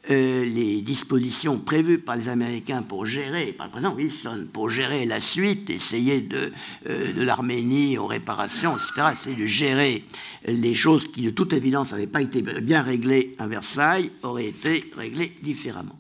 les 0.09 0.81
dispositions 0.83 1.59
prévues 1.59 1.99
par 1.99 2.15
les 2.15 2.29
Américains 2.29 2.83
pour 2.83 3.07
gérer, 3.07 3.47
par 3.47 3.67
le 3.67 3.73
président 3.73 3.95
Wilson, 3.95 4.47
pour 4.53 4.71
gérer 4.71 5.05
la 5.05 5.19
suite, 5.19 5.69
essayer 5.71 6.21
de, 6.21 6.53
de 6.87 7.23
l'Arménie 7.23 7.99
aux 7.99 8.07
réparations, 8.07 8.77
etc., 8.77 9.09
essayer 9.13 9.37
de 9.37 9.47
gérer 9.47 10.05
les 10.47 10.75
choses 10.75 11.11
qui, 11.11 11.23
de 11.23 11.31
toute 11.31 11.53
évidence, 11.53 11.91
n'avaient 11.91 12.07
pas 12.07 12.23
été 12.23 12.43
bien 12.43 12.83
réglées 12.83 13.35
à 13.39 13.49
Versailles, 13.49 14.13
auraient 14.23 14.47
été 14.47 14.89
réglées 14.97 15.33
différemment. 15.43 15.97